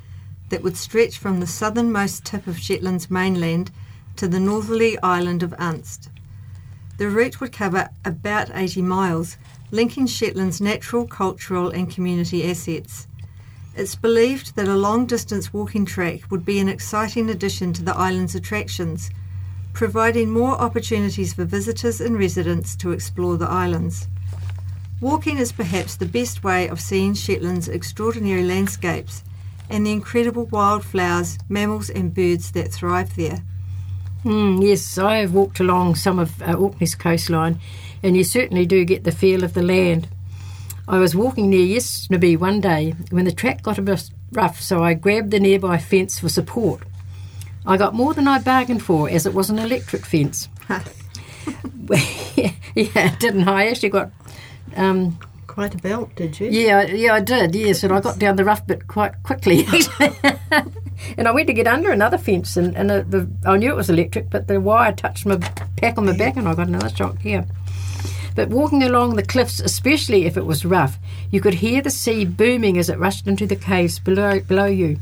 that 0.50 0.62
would 0.62 0.76
stretch 0.76 1.18
from 1.18 1.40
the 1.40 1.46
southernmost 1.46 2.24
tip 2.24 2.46
of 2.46 2.58
Shetland's 2.58 3.10
mainland 3.10 3.70
to 4.16 4.28
the 4.28 4.40
northerly 4.40 4.98
island 5.02 5.42
of 5.42 5.54
Unst. 5.58 6.08
The 6.98 7.10
route 7.10 7.40
would 7.40 7.52
cover 7.52 7.90
about 8.04 8.50
80 8.54 8.82
miles, 8.82 9.36
linking 9.70 10.06
Shetland's 10.06 10.60
natural, 10.60 11.06
cultural, 11.06 11.70
and 11.70 11.90
community 11.90 12.48
assets. 12.48 13.06
It's 13.74 13.94
believed 13.94 14.56
that 14.56 14.68
a 14.68 14.74
long 14.74 15.06
distance 15.06 15.52
walking 15.52 15.84
track 15.84 16.30
would 16.30 16.44
be 16.44 16.58
an 16.60 16.68
exciting 16.68 17.28
addition 17.28 17.72
to 17.74 17.82
the 17.82 17.96
island's 17.96 18.34
attractions, 18.34 19.10
providing 19.74 20.30
more 20.30 20.52
opportunities 20.52 21.34
for 21.34 21.44
visitors 21.44 22.00
and 22.00 22.18
residents 22.18 22.74
to 22.76 22.92
explore 22.92 23.36
the 23.36 23.48
islands. 23.48 24.08
Walking 25.00 25.36
is 25.36 25.52
perhaps 25.52 25.96
the 25.96 26.06
best 26.06 26.42
way 26.42 26.68
of 26.68 26.80
seeing 26.80 27.12
Shetland's 27.12 27.68
extraordinary 27.68 28.44
landscapes 28.44 29.22
and 29.68 29.84
the 29.84 29.92
incredible 29.92 30.46
wildflowers, 30.46 31.38
mammals, 31.50 31.90
and 31.90 32.14
birds 32.14 32.52
that 32.52 32.72
thrive 32.72 33.14
there. 33.16 33.42
Mm, 34.24 34.66
yes, 34.66 34.96
I 34.96 35.18
have 35.18 35.34
walked 35.34 35.60
along 35.60 35.96
some 35.96 36.18
of 36.18 36.40
uh, 36.40 36.54
Orkney's 36.54 36.94
coastline, 36.94 37.60
and 38.02 38.16
you 38.16 38.24
certainly 38.24 38.66
do 38.66 38.84
get 38.84 39.04
the 39.04 39.12
feel 39.12 39.44
of 39.44 39.54
the 39.54 39.62
land. 39.62 40.08
I 40.88 40.98
was 40.98 41.16
walking 41.16 41.50
near 41.50 41.66
Yesnaby 41.66 42.38
one 42.38 42.60
day 42.60 42.94
when 43.10 43.24
the 43.24 43.32
track 43.32 43.62
got 43.62 43.78
a 43.78 43.82
bit 43.82 44.10
rough, 44.32 44.60
so 44.60 44.82
I 44.82 44.94
grabbed 44.94 45.30
the 45.30 45.40
nearby 45.40 45.78
fence 45.78 46.20
for 46.20 46.28
support. 46.28 46.82
I 47.66 47.76
got 47.76 47.94
more 47.94 48.14
than 48.14 48.28
I 48.28 48.38
bargained 48.38 48.84
for, 48.84 49.10
as 49.10 49.26
it 49.26 49.34
was 49.34 49.50
an 49.50 49.58
electric 49.58 50.06
fence. 50.06 50.48
yeah, 52.74 53.16
didn't 53.18 53.48
I? 53.48 53.64
I 53.64 53.66
actually 53.68 53.88
got 53.90 54.10
um, 54.76 55.18
Quite 55.46 55.74
a 55.74 55.78
belt, 55.78 56.14
did 56.14 56.38
you? 56.38 56.50
yeah, 56.50 56.82
yeah, 56.82 57.14
I 57.14 57.20
did. 57.20 57.54
Yes, 57.54 57.82
and 57.82 57.92
I 57.92 58.00
got 58.00 58.18
down 58.18 58.36
the 58.36 58.44
rough 58.44 58.66
bit 58.66 58.86
quite 58.88 59.22
quickly. 59.22 59.66
and 61.16 61.26
I 61.26 61.30
went 61.30 61.46
to 61.46 61.54
get 61.54 61.66
under 61.66 61.90
another 61.90 62.18
fence, 62.18 62.56
and, 62.56 62.76
and 62.76 62.90
the, 62.90 63.02
the, 63.04 63.48
I 63.48 63.56
knew 63.56 63.70
it 63.70 63.76
was 63.76 63.88
electric, 63.88 64.28
but 64.28 64.48
the 64.48 64.60
wire 64.60 64.92
touched 64.92 65.24
my 65.24 65.36
pack 65.76 65.96
on 65.96 66.06
my 66.06 66.16
back, 66.16 66.36
and 66.36 66.46
I 66.46 66.54
got 66.54 66.68
another 66.68 66.90
shock 66.90 67.18
here. 67.20 67.46
But 68.36 68.50
walking 68.50 68.82
along 68.82 69.16
the 69.16 69.24
cliffs, 69.24 69.60
especially 69.60 70.26
if 70.26 70.36
it 70.36 70.44
was 70.44 70.66
rough, 70.66 70.98
you 71.30 71.40
could 71.40 71.54
hear 71.54 71.80
the 71.82 71.90
sea 71.90 72.24
booming 72.24 72.76
as 72.78 72.90
it 72.90 72.98
rushed 72.98 73.26
into 73.26 73.46
the 73.46 73.56
caves 73.56 73.98
below, 73.98 74.40
below 74.40 74.66
you. 74.66 75.00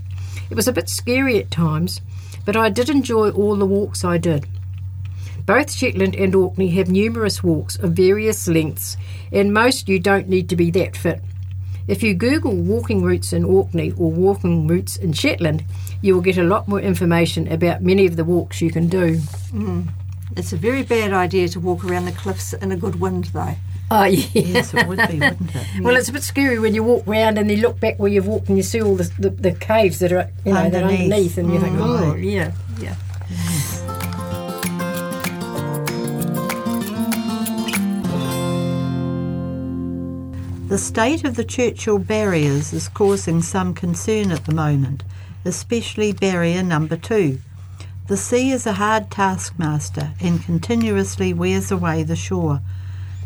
It 0.51 0.55
was 0.55 0.69
a 0.69 0.73
bit 0.73 0.89
scary 0.89 1.39
at 1.39 1.51
times, 1.51 2.01
but 2.47 2.57
I 2.57 2.71
did 2.71 2.89
enjoy 2.89 3.31
all 3.31 3.57
the 3.57 3.67
walks 3.67 4.05
I 4.05 4.19
did. 4.19 4.47
Both 5.47 5.73
Shetland 5.73 6.15
and 6.15 6.35
Orkney 6.35 6.71
have 6.71 6.89
numerous 6.89 7.43
walks 7.43 7.77
of 7.77 7.93
various 7.93 8.47
lengths, 8.47 8.97
and 9.33 9.53
most 9.53 9.89
you 9.89 9.99
don't 9.99 10.29
need 10.29 10.49
to 10.51 10.57
be 10.57 10.71
that 10.71 10.97
fit. 10.97 11.21
If 11.87 12.03
you 12.03 12.15
Google 12.15 12.55
walking 12.55 13.03
routes 13.03 13.33
in 13.33 13.45
Orkney 13.45 13.93
or 13.99 14.11
walking 14.11 14.67
routes 14.67 14.97
in 14.97 15.13
Shetland, 15.13 15.65
you 16.01 16.15
will 16.15 16.23
get 16.23 16.39
a 16.39 16.45
lot 16.45 16.69
more 16.69 16.81
information 16.81 17.51
about 17.53 17.83
many 17.83 18.07
of 18.07 18.17
the 18.17 18.25
walks 18.25 18.63
you 18.63 18.71
can 18.71 18.89
do. 18.89 19.17
Mm. 19.51 19.89
It's 20.37 20.53
a 20.53 20.57
very 20.57 20.83
bad 20.83 21.13
idea 21.13 21.49
to 21.49 21.61
walk 21.61 21.85
around 21.85 22.07
the 22.07 22.13
cliffs 22.13 22.53
in 22.55 22.73
a 22.73 22.77
good 22.77 23.01
wind, 23.01 23.27
though. 23.27 23.55
Oh, 23.91 24.05
yeah. 24.05 24.27
Yes, 24.33 24.75
it 24.75 24.87
would 24.89 24.99
be, 25.09 25.21
wouldn't 25.21 25.55
it? 25.55 25.67
Well, 25.83 25.95
it's 25.97 26.09
a 26.09 26.13
bit 26.13 26.23
scary 26.23 26.59
when 26.59 26.75
you 26.75 26.83
walk 26.83 27.05
round 27.07 27.39
and 27.39 27.51
you 27.51 27.59
look 27.59 27.79
back 27.79 27.99
where 27.99 28.11
you've 28.11 28.27
walked 28.27 28.49
and 28.49 28.57
you 28.57 28.63
see 28.65 28.83
all 28.83 28.97
the, 28.97 29.11
the, 29.19 29.31
the 29.31 29.53
caves 29.53 29.99
that 30.01 30.11
are 30.13 30.29
you 30.45 30.53
know, 30.53 30.69
that 30.71 30.83
are 30.83 30.87
Underneath. 30.89 31.39
underneath, 31.39 31.39
and 31.39 31.53
you 31.53 31.61
think, 31.61 31.77
Mm. 31.77 32.13
oh, 32.13 32.15
yeah, 32.17 32.53
yeah. 32.81 32.97
The 40.65 40.69
The 40.69 40.79
state 40.79 41.25
of 41.25 41.37
the 41.37 41.45
Churchill 41.45 41.99
barriers 41.99 42.73
is 42.73 42.89
causing 42.89 43.43
some 43.43 43.75
concern 43.75 44.33
at 44.33 44.45
the 44.47 44.55
moment, 44.55 45.05
especially 45.45 46.13
barrier 46.13 46.63
number 46.63 46.97
two. 46.97 47.39
The 48.07 48.19
sea 48.19 48.51
is 48.51 48.67
a 48.67 48.75
hard 48.75 49.11
taskmaster 49.11 50.13
and 50.21 50.45
continuously 50.45 51.33
wears 51.33 51.73
away 51.73 52.03
the 52.03 52.15
shore. 52.15 52.61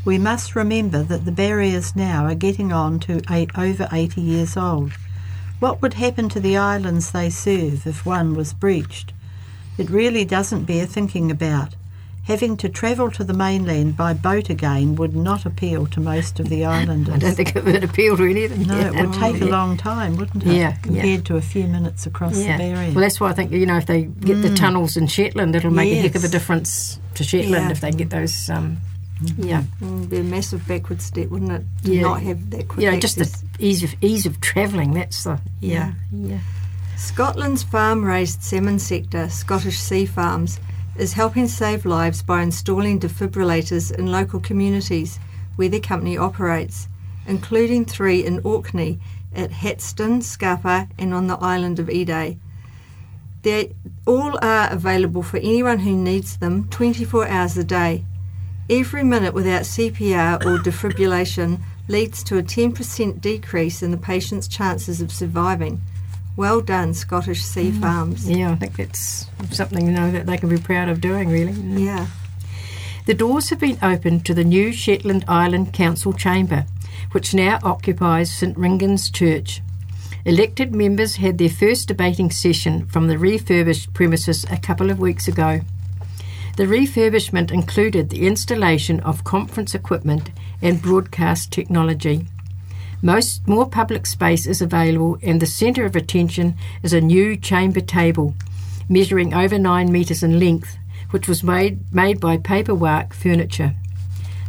We 0.05 0.19
must 0.19 0.55
remember 0.55 1.03
that 1.03 1.25
the 1.25 1.33
barriers 1.33 1.97
now 1.97 2.27
are 2.27 2.37
getting 2.37 2.73
on 2.73 3.01
to 3.01 3.21
eight, 3.29 3.51
over 3.59 3.89
80 3.91 4.21
years 4.21 4.57
old. 4.57 4.93
What 5.59 5.83
would 5.83 5.95
happen 5.95 6.29
to 6.29 6.39
the 6.39 6.57
islands 6.57 7.11
they 7.11 7.29
serve 7.29 7.89
if 7.89 8.07
one 8.07 8.35
was 8.35 8.53
breached? 8.53 9.13
It 9.77 9.91
really 9.91 10.25
doesn't 10.25 10.67
bear 10.67 10.87
thinking 10.87 11.29
about. 11.29 11.75
Having 12.29 12.59
to 12.59 12.69
travel 12.69 13.11
to 13.13 13.25
the 13.25 13.33
mainland 13.33 13.97
by 13.97 14.13
boat 14.13 14.51
again 14.51 14.95
would 14.97 15.17
not 15.17 15.47
appeal 15.47 15.87
to 15.87 15.99
most 16.01 16.39
of 16.39 16.51
the 16.51 16.65
islanders. 16.67 17.15
I 17.17 17.19
don't 17.19 17.35
think 17.35 17.57
it 17.57 17.65
would 17.65 17.83
appeal 17.83 18.17
to 18.19 18.25
any 18.31 18.45
of 18.45 18.51
them. 18.51 18.63
No, 18.65 18.79
yeah. 18.79 18.89
it 18.89 19.07
would 19.07 19.15
take 19.19 19.41
a 19.41 19.47
Yeah. 19.47 19.51
long 19.51 19.77
time, 19.79 20.17
wouldn't 20.17 20.45
it? 20.45 20.53
Yeah, 20.53 20.73
compared 20.83 21.07
yeah. 21.07 21.21
to 21.25 21.37
a 21.37 21.41
few 21.41 21.65
minutes 21.67 22.05
across 22.07 22.37
Yeah. 22.39 22.59
the 22.59 22.65
barrier. 22.65 22.93
Well, 22.93 23.01
that's 23.01 23.19
why 23.19 23.31
I 23.31 23.33
think 23.33 23.51
you 23.51 23.65
know 23.65 23.79
if 23.79 23.87
they 23.87 24.03
get 24.03 24.43
the 24.43 24.55
tunnels 24.55 24.97
in 24.99 25.07
Shetland, 25.07 25.57
it'll 25.57 25.71
make 25.71 25.91
a 25.91 26.03
heck 26.03 26.15
of 26.17 26.25
a 26.25 26.29
difference 26.29 27.01
to 27.15 27.25
Shetland 27.25 27.65
Yeah. 27.65 27.71
if 27.71 27.81
they 27.81 27.91
get 27.93 28.11
those. 28.11 28.51
Um, 28.51 28.77
yeah, 29.39 29.63
Mm, 29.83 29.99
It'd 30.01 30.11
be 30.11 30.19
a 30.19 30.23
massive 30.23 30.69
backward 30.69 31.01
step, 31.03 31.29
wouldn't 31.31 31.51
it? 31.51 31.63
To 31.85 31.95
Yeah. 31.95 32.03
not 32.03 32.21
have 32.23 32.51
that 32.51 32.69
quick 32.69 32.85
you 32.85 32.91
know, 32.91 33.01
just 33.01 33.17
the 33.17 33.29
ease 33.59 33.83
of 33.83 33.95
ease 34.03 34.27
of 34.27 34.39
travelling. 34.43 34.93
That's 34.93 35.25
the 35.25 35.41
yeah, 35.61 35.93
yeah. 36.13 36.39
Scotland's 36.99 37.63
farm 37.63 38.05
raised 38.05 38.43
salmon 38.43 38.79
sector, 38.79 39.29
Scottish 39.31 39.79
Sea 39.79 40.05
Farms, 40.05 40.61
is 40.99 41.13
helping 41.13 41.49
save 41.49 41.85
lives 41.85 42.23
by 42.23 42.43
installing 42.43 43.01
defibrillators 43.01 43.91
in 43.97 44.11
local 44.11 44.41
communities 44.41 45.19
where 45.57 45.69
their 45.69 45.81
company 45.81 46.17
operates, 46.17 46.89
including 47.27 47.85
three 47.85 48.25
in 48.25 48.41
Orkney 48.45 49.01
at 49.35 49.51
Hatston, 49.51 50.23
Scapa, 50.23 50.89
and 50.99 51.15
on 51.15 51.27
the 51.27 51.39
island 51.39 51.79
of 51.79 51.87
Eday. 51.87 52.39
They 53.43 53.75
all 54.07 54.39
are 54.43 54.71
available 54.71 55.23
for 55.23 55.37
anyone 55.39 55.81
who 55.81 55.93
needs 55.93 56.37
them 56.37 56.69
24 56.69 57.29
hours 57.29 57.57
a 57.57 57.65
day. 57.65 58.05
Every 58.69 59.05
minute 59.05 59.33
without 59.33 59.63
CPR 59.63 60.45
or 60.45 60.59
defibrillation 60.59 61.61
leads 61.87 62.23
to 62.25 62.37
a 62.37 62.43
10% 62.43 63.21
decrease 63.21 63.83
in 63.83 63.91
the 63.91 63.97
patient's 63.97 64.49
chances 64.49 65.01
of 65.01 65.13
surviving. 65.13 65.81
Well 66.39 66.61
done, 66.61 66.95
Scottish 66.95 67.43
Sea 67.43 67.73
Farms. 67.73 68.31
Yeah, 68.31 68.53
I 68.53 68.55
think 68.55 68.77
that's 68.77 69.27
something 69.51 69.85
you 69.85 69.91
know 69.91 70.13
that 70.13 70.27
they 70.27 70.37
can 70.37 70.49
be 70.49 70.57
proud 70.57 70.89
of 70.89 71.01
doing. 71.01 71.31
Really. 71.31 71.51
Yeah. 71.51 72.07
The 73.07 73.15
doors 73.15 73.51
have 73.51 73.59
been 73.59 73.77
opened 73.83 74.25
to 74.27 74.35
the 74.35 74.45
new 74.45 74.71
Shetland 74.71 75.25
Island 75.27 75.73
Council 75.73 76.13
chamber, 76.13 76.65
which 77.11 77.35
now 77.35 77.59
occupies 77.65 78.33
St 78.33 78.57
Ringan's 78.57 79.11
Church. 79.11 79.63
Elected 80.25 80.73
members 80.73 81.17
had 81.17 81.39
their 81.39 81.49
first 81.49 81.89
debating 81.89 82.31
session 82.31 82.87
from 82.87 83.09
the 83.09 83.19
refurbished 83.19 83.93
premises 83.93 84.47
a 84.49 84.59
couple 84.59 84.93
of 84.93 85.01
weeks 85.01 85.27
ago. 85.27 85.63
The 86.57 86.67
refurbishment 86.67 87.51
included 87.51 88.11
the 88.11 88.29
installation 88.29 89.01
of 89.01 89.25
conference 89.25 89.75
equipment 89.75 90.31
and 90.63 90.81
broadcast 90.81 91.51
technology. 91.51 92.29
Most 93.03 93.47
more 93.47 93.69
public 93.69 94.07
space 94.07 94.47
is 94.47 94.61
available, 94.61 95.19
and 95.23 95.41
the 95.41 95.47
centre 95.47 95.85
of 95.85 95.95
attention 95.95 96.57
is 96.83 96.93
a 96.93 97.01
new 97.01 97.37
chamber 97.37 97.81
table, 97.81 98.35
measuring 98.89 99.33
over 99.35 99.59
nine 99.59 99.93
metres 99.93 100.23
in 100.23 100.41
length, 100.41 100.77
which 101.11 101.29
was 101.29 101.45
made 101.45 101.79
made 101.95 102.21
by 102.21 102.37
paperwork 102.37 103.15
furniture. 103.15 103.75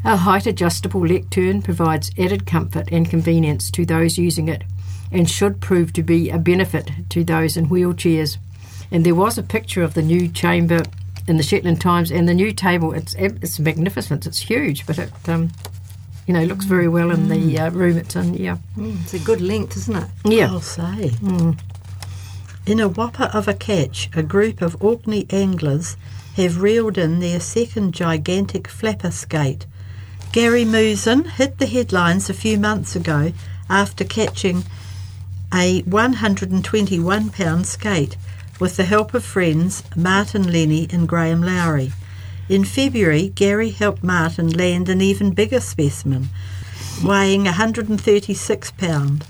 A 0.04 0.18
height 0.18 0.48
adjustable 0.48 1.06
lectern 1.06 1.62
provides 1.62 2.12
added 2.18 2.48
comfort 2.48 2.90
and 2.92 3.10
convenience 3.10 3.70
to 3.72 3.86
those 3.86 4.18
using 4.18 4.48
it, 4.48 4.64
and 5.12 5.30
should 5.30 5.62
prove 5.62 5.94
to 5.94 6.04
be 6.04 6.30
a 6.30 6.40
benefit 6.40 6.90
to 7.10 7.24
those 7.24 7.56
in 7.56 7.70
wheelchairs. 7.70 8.38
And 8.92 9.06
there 9.06 9.16
was 9.16 9.38
a 9.38 9.44
picture 9.44 9.84
of 9.84 9.94
the 9.94 10.02
new 10.02 10.28
chamber 10.28 10.84
in 11.28 11.38
the 11.38 11.44
Shetland 11.44 11.80
Times, 11.80 12.10
and 12.10 12.28
the 12.28 12.34
new 12.34 12.52
table. 12.52 12.94
It's 12.94 13.14
it's 13.14 13.60
magnificent. 13.60 14.26
It's 14.26 14.40
huge, 14.40 14.88
but 14.88 14.98
it 14.98 15.12
um, 15.30 15.52
you 16.30 16.34
know 16.34 16.44
looks 16.44 16.66
very 16.66 16.88
well 16.88 17.10
in 17.10 17.28
the 17.28 17.58
uh, 17.58 17.72
room 17.72 17.98
it's 17.98 18.16
in. 18.16 18.36
Yeah, 18.36 18.58
Mm, 18.78 19.02
it's 19.02 19.16
a 19.16 19.20
good 19.20 19.42
length, 19.42 19.76
isn't 19.78 19.96
it? 19.96 20.10
yeah. 20.26 20.46
I'll 20.52 20.62
say. 20.62 21.14
In 22.68 22.80
a 22.80 22.88
whopper 22.88 23.32
of 23.34 23.48
a 23.48 23.56
catch, 23.56 24.12
a 24.16 24.22
group 24.22 24.62
of 24.62 24.78
Orkney 24.80 25.26
anglers 25.32 25.98
have 26.36 26.62
reeled 26.62 27.00
in 27.00 27.18
their 27.20 27.40
second 27.40 27.96
gigantic 27.96 28.68
flapper 28.68 29.10
skate. 29.10 29.66
Gary 30.32 30.66
Moosen 30.66 31.26
hit 31.26 31.58
the 31.58 31.66
headlines 31.66 32.30
a 32.30 32.36
few 32.36 32.60
months 32.60 32.96
ago 32.96 33.34
after 33.68 34.04
catching 34.04 34.66
a 35.52 35.82
121 35.82 37.32
pound 37.32 37.66
skate 37.66 38.18
with 38.60 38.78
the 38.78 38.86
help 38.86 39.16
of 39.16 39.26
friends 39.26 39.82
Martin 39.96 40.52
Lenny 40.52 40.88
and 40.92 41.08
Graham 41.08 41.42
Lowry. 41.42 41.92
In 42.50 42.66
February, 42.66 43.30
Gary 43.30 43.70
helped 43.70 44.04
Martin 44.04 44.50
land 44.50 44.90
an 44.90 45.02
even 45.02 45.30
bigger 45.30 45.60
specimen, 45.60 46.30
weighing 47.04 47.44
136 47.44 48.72
pound. 48.72 49.24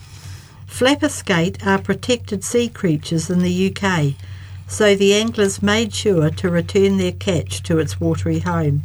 Flapper 0.65 1.10
skate 1.10 1.67
are 1.67 1.79
protected 1.79 2.45
sea 2.45 2.69
creatures 2.69 3.29
in 3.29 3.39
the 3.39 3.75
UK, 3.75 4.13
so 4.67 4.95
the 4.95 5.13
anglers 5.13 5.62
made 5.62 5.93
sure 5.93 6.29
to 6.29 6.49
return 6.49 6.95
their 6.95 7.12
catch 7.12 7.62
to 7.63 7.77
its 7.77 7.99
watery 7.99 8.39
home. 8.39 8.84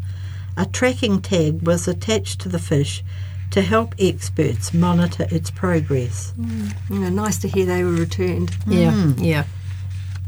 A 0.56 0.66
tracking 0.66 1.22
tag 1.22 1.62
was 1.62 1.86
attached 1.86 2.40
to 2.40 2.48
the 2.48 2.58
fish 2.58 3.04
to 3.52 3.62
help 3.62 3.94
experts 4.00 4.74
monitor 4.74 5.28
its 5.30 5.48
progress. 5.52 6.34
Mm. 6.36 6.74
You 6.90 6.98
know, 6.98 7.08
nice 7.08 7.38
to 7.38 7.48
hear 7.48 7.66
they 7.66 7.84
were 7.84 7.92
returned. 7.92 8.50
Yeah, 8.66 8.90
mm. 8.90 9.24
yeah. 9.24 9.44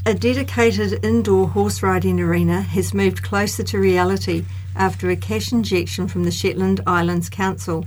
A 0.07 0.15
dedicated 0.15 1.05
indoor 1.05 1.49
horse 1.49 1.83
riding 1.83 2.21
arena 2.21 2.63
has 2.63 2.95
moved 2.95 3.25
closer 3.25 3.65
to 3.65 3.81
reality 3.81 4.45
after 4.77 5.11
a 5.11 5.17
cash 5.17 5.51
injection 5.51 6.07
from 6.07 6.23
the 6.23 6.31
Shetland 6.31 6.81
Islands 6.87 7.29
Council. 7.29 7.85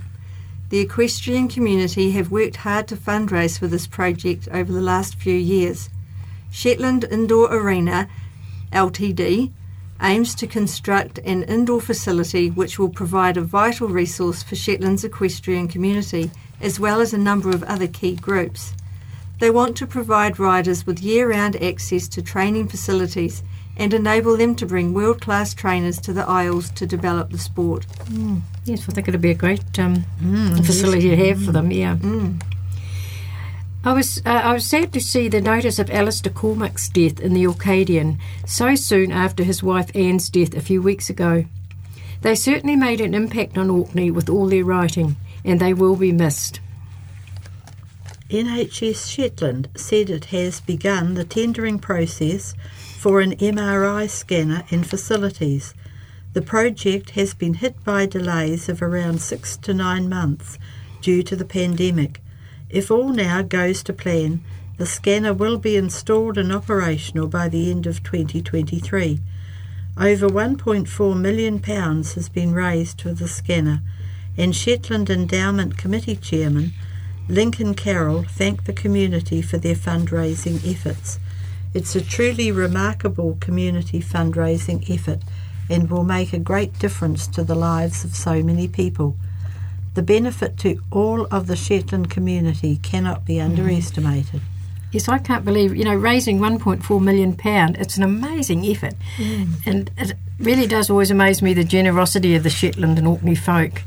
The 0.68 0.80
equestrian 0.80 1.48
community 1.48 2.10
have 2.10 2.30
worked 2.30 2.56
hard 2.56 2.88
to 2.88 2.96
fundraise 2.96 3.58
for 3.58 3.68
this 3.68 3.86
project 3.86 4.48
over 4.52 4.70
the 4.70 4.82
last 4.82 5.14
few 5.14 5.32
years. 5.32 5.88
Shetland 6.50 7.06
Indoor 7.10 7.50
Arena, 7.54 8.06
LTD, 8.70 9.50
aims 10.02 10.34
to 10.34 10.46
construct 10.46 11.20
an 11.20 11.44
indoor 11.44 11.80
facility 11.80 12.50
which 12.50 12.78
will 12.78 12.90
provide 12.90 13.38
a 13.38 13.40
vital 13.40 13.88
resource 13.88 14.42
for 14.42 14.56
Shetland's 14.56 15.04
equestrian 15.04 15.68
community, 15.68 16.30
as 16.60 16.78
well 16.78 17.00
as 17.00 17.14
a 17.14 17.18
number 17.18 17.48
of 17.48 17.62
other 17.62 17.88
key 17.88 18.14
groups. 18.14 18.74
They 19.40 19.50
want 19.50 19.76
to 19.78 19.86
provide 19.86 20.38
riders 20.38 20.86
with 20.86 21.02
year 21.02 21.30
round 21.30 21.56
access 21.62 22.06
to 22.08 22.22
training 22.22 22.68
facilities 22.68 23.42
and 23.76 23.94
enable 23.94 24.36
them 24.36 24.54
to 24.56 24.66
bring 24.66 24.92
world 24.92 25.22
class 25.22 25.54
trainers 25.54 25.98
to 26.00 26.12
the 26.12 26.28
Isles 26.28 26.70
to 26.72 26.86
develop 26.86 27.30
the 27.30 27.38
sport. 27.38 27.86
Yes, 28.66 28.86
I 28.86 28.92
think 28.92 29.08
it'd 29.08 29.22
be 29.22 29.30
a 29.30 29.34
great 29.34 29.78
um, 29.78 30.04
facility 30.62 31.08
to 31.08 31.16
have 31.16 31.42
for 31.42 31.52
them. 31.52 31.70
Yeah. 31.70 31.96
I 33.82 33.94
was 33.94 34.20
uh, 34.26 34.28
I 34.28 34.52
was 34.52 34.66
sad 34.66 34.92
to 34.92 35.00
see 35.00 35.28
the 35.28 35.40
notice 35.40 35.78
of 35.78 35.90
Alistair 35.90 36.30
Cormack's 36.30 36.90
death 36.90 37.18
in 37.18 37.32
the 37.32 37.46
Orcadian 37.46 38.18
so 38.46 38.74
soon 38.74 39.10
after 39.10 39.42
his 39.42 39.62
wife 39.62 39.90
Anne's 39.94 40.28
death 40.28 40.54
a 40.54 40.60
few 40.60 40.82
weeks 40.82 41.08
ago. 41.08 41.46
They 42.20 42.34
certainly 42.34 42.76
made 42.76 43.00
an 43.00 43.14
impact 43.14 43.56
on 43.56 43.70
Orkney 43.70 44.10
with 44.10 44.28
all 44.28 44.46
their 44.48 44.66
writing, 44.66 45.16
and 45.46 45.58
they 45.58 45.72
will 45.72 45.96
be 45.96 46.12
missed. 46.12 46.60
NHS 48.30 49.10
Shetland 49.10 49.68
said 49.74 50.08
it 50.08 50.26
has 50.26 50.60
begun 50.60 51.14
the 51.14 51.24
tendering 51.24 51.80
process 51.80 52.54
for 52.96 53.20
an 53.20 53.34
MRI 53.36 54.08
scanner 54.08 54.62
in 54.68 54.84
facilities. 54.84 55.74
The 56.32 56.40
project 56.40 57.10
has 57.10 57.34
been 57.34 57.54
hit 57.54 57.82
by 57.84 58.06
delays 58.06 58.68
of 58.68 58.82
around 58.82 59.20
six 59.20 59.56
to 59.56 59.74
nine 59.74 60.08
months 60.08 60.60
due 61.00 61.24
to 61.24 61.34
the 61.34 61.44
pandemic. 61.44 62.20
If 62.68 62.88
all 62.88 63.08
now 63.08 63.42
goes 63.42 63.82
to 63.82 63.92
plan, 63.92 64.44
the 64.76 64.86
scanner 64.86 65.34
will 65.34 65.58
be 65.58 65.74
installed 65.74 66.38
and 66.38 66.52
operational 66.52 67.26
by 67.26 67.48
the 67.48 67.68
end 67.68 67.84
of 67.84 68.04
2023. 68.04 69.18
Over 69.98 70.28
£1.4 70.28 71.20
million 71.20 71.60
has 71.64 72.28
been 72.28 72.52
raised 72.52 73.02
for 73.02 73.12
the 73.12 73.26
scanner, 73.26 73.82
and 74.38 74.54
Shetland 74.54 75.10
Endowment 75.10 75.76
Committee 75.76 76.14
Chairman 76.14 76.74
Lincoln 77.30 77.74
Carroll 77.74 78.24
thanked 78.24 78.66
the 78.66 78.72
community 78.72 79.40
for 79.40 79.56
their 79.56 79.76
fundraising 79.76 80.68
efforts. 80.68 81.20
It's 81.72 81.94
a 81.94 82.00
truly 82.00 82.50
remarkable 82.50 83.38
community 83.40 84.00
fundraising 84.00 84.90
effort 84.90 85.20
and 85.70 85.88
will 85.88 86.02
make 86.02 86.32
a 86.32 86.40
great 86.40 86.76
difference 86.80 87.28
to 87.28 87.44
the 87.44 87.54
lives 87.54 88.04
of 88.04 88.16
so 88.16 88.42
many 88.42 88.66
people. 88.66 89.16
The 89.94 90.02
benefit 90.02 90.58
to 90.58 90.80
all 90.90 91.26
of 91.26 91.46
the 91.46 91.54
Shetland 91.54 92.10
community 92.10 92.76
cannot 92.78 93.24
be 93.24 93.34
mm-hmm. 93.34 93.50
underestimated. 93.50 94.40
Yes, 94.90 95.08
I 95.08 95.18
can't 95.18 95.44
believe 95.44 95.76
you 95.76 95.84
know 95.84 95.94
raising 95.94 96.40
1.4 96.40 97.00
million 97.00 97.36
pound. 97.36 97.76
It's 97.76 97.96
an 97.96 98.02
amazing 98.02 98.66
effort, 98.66 98.94
mm. 99.16 99.54
and 99.64 99.88
it 99.96 100.14
really 100.40 100.66
does 100.66 100.90
always 100.90 101.12
amaze 101.12 101.42
me 101.42 101.54
the 101.54 101.62
generosity 101.62 102.34
of 102.34 102.42
the 102.42 102.50
Shetland 102.50 102.98
and 102.98 103.06
Orkney 103.06 103.36
folk. 103.36 103.82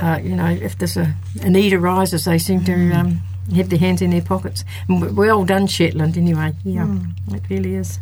Uh, 0.00 0.18
you 0.22 0.34
know, 0.34 0.46
if 0.48 0.78
there's 0.78 0.96
a, 0.96 1.14
a 1.42 1.50
need 1.50 1.72
arises, 1.72 2.24
they 2.24 2.38
seem 2.38 2.64
to 2.64 2.92
um, 2.92 3.20
have 3.54 3.68
their 3.70 3.78
hands 3.78 4.00
in 4.02 4.10
their 4.10 4.22
pockets. 4.22 4.64
And 4.88 5.02
we- 5.02 5.08
we're 5.08 5.32
all 5.32 5.44
done 5.44 5.66
Shetland 5.66 6.16
anyway. 6.16 6.52
Yeah, 6.64 6.96
it 7.32 7.42
really 7.50 7.74
is. 7.74 7.98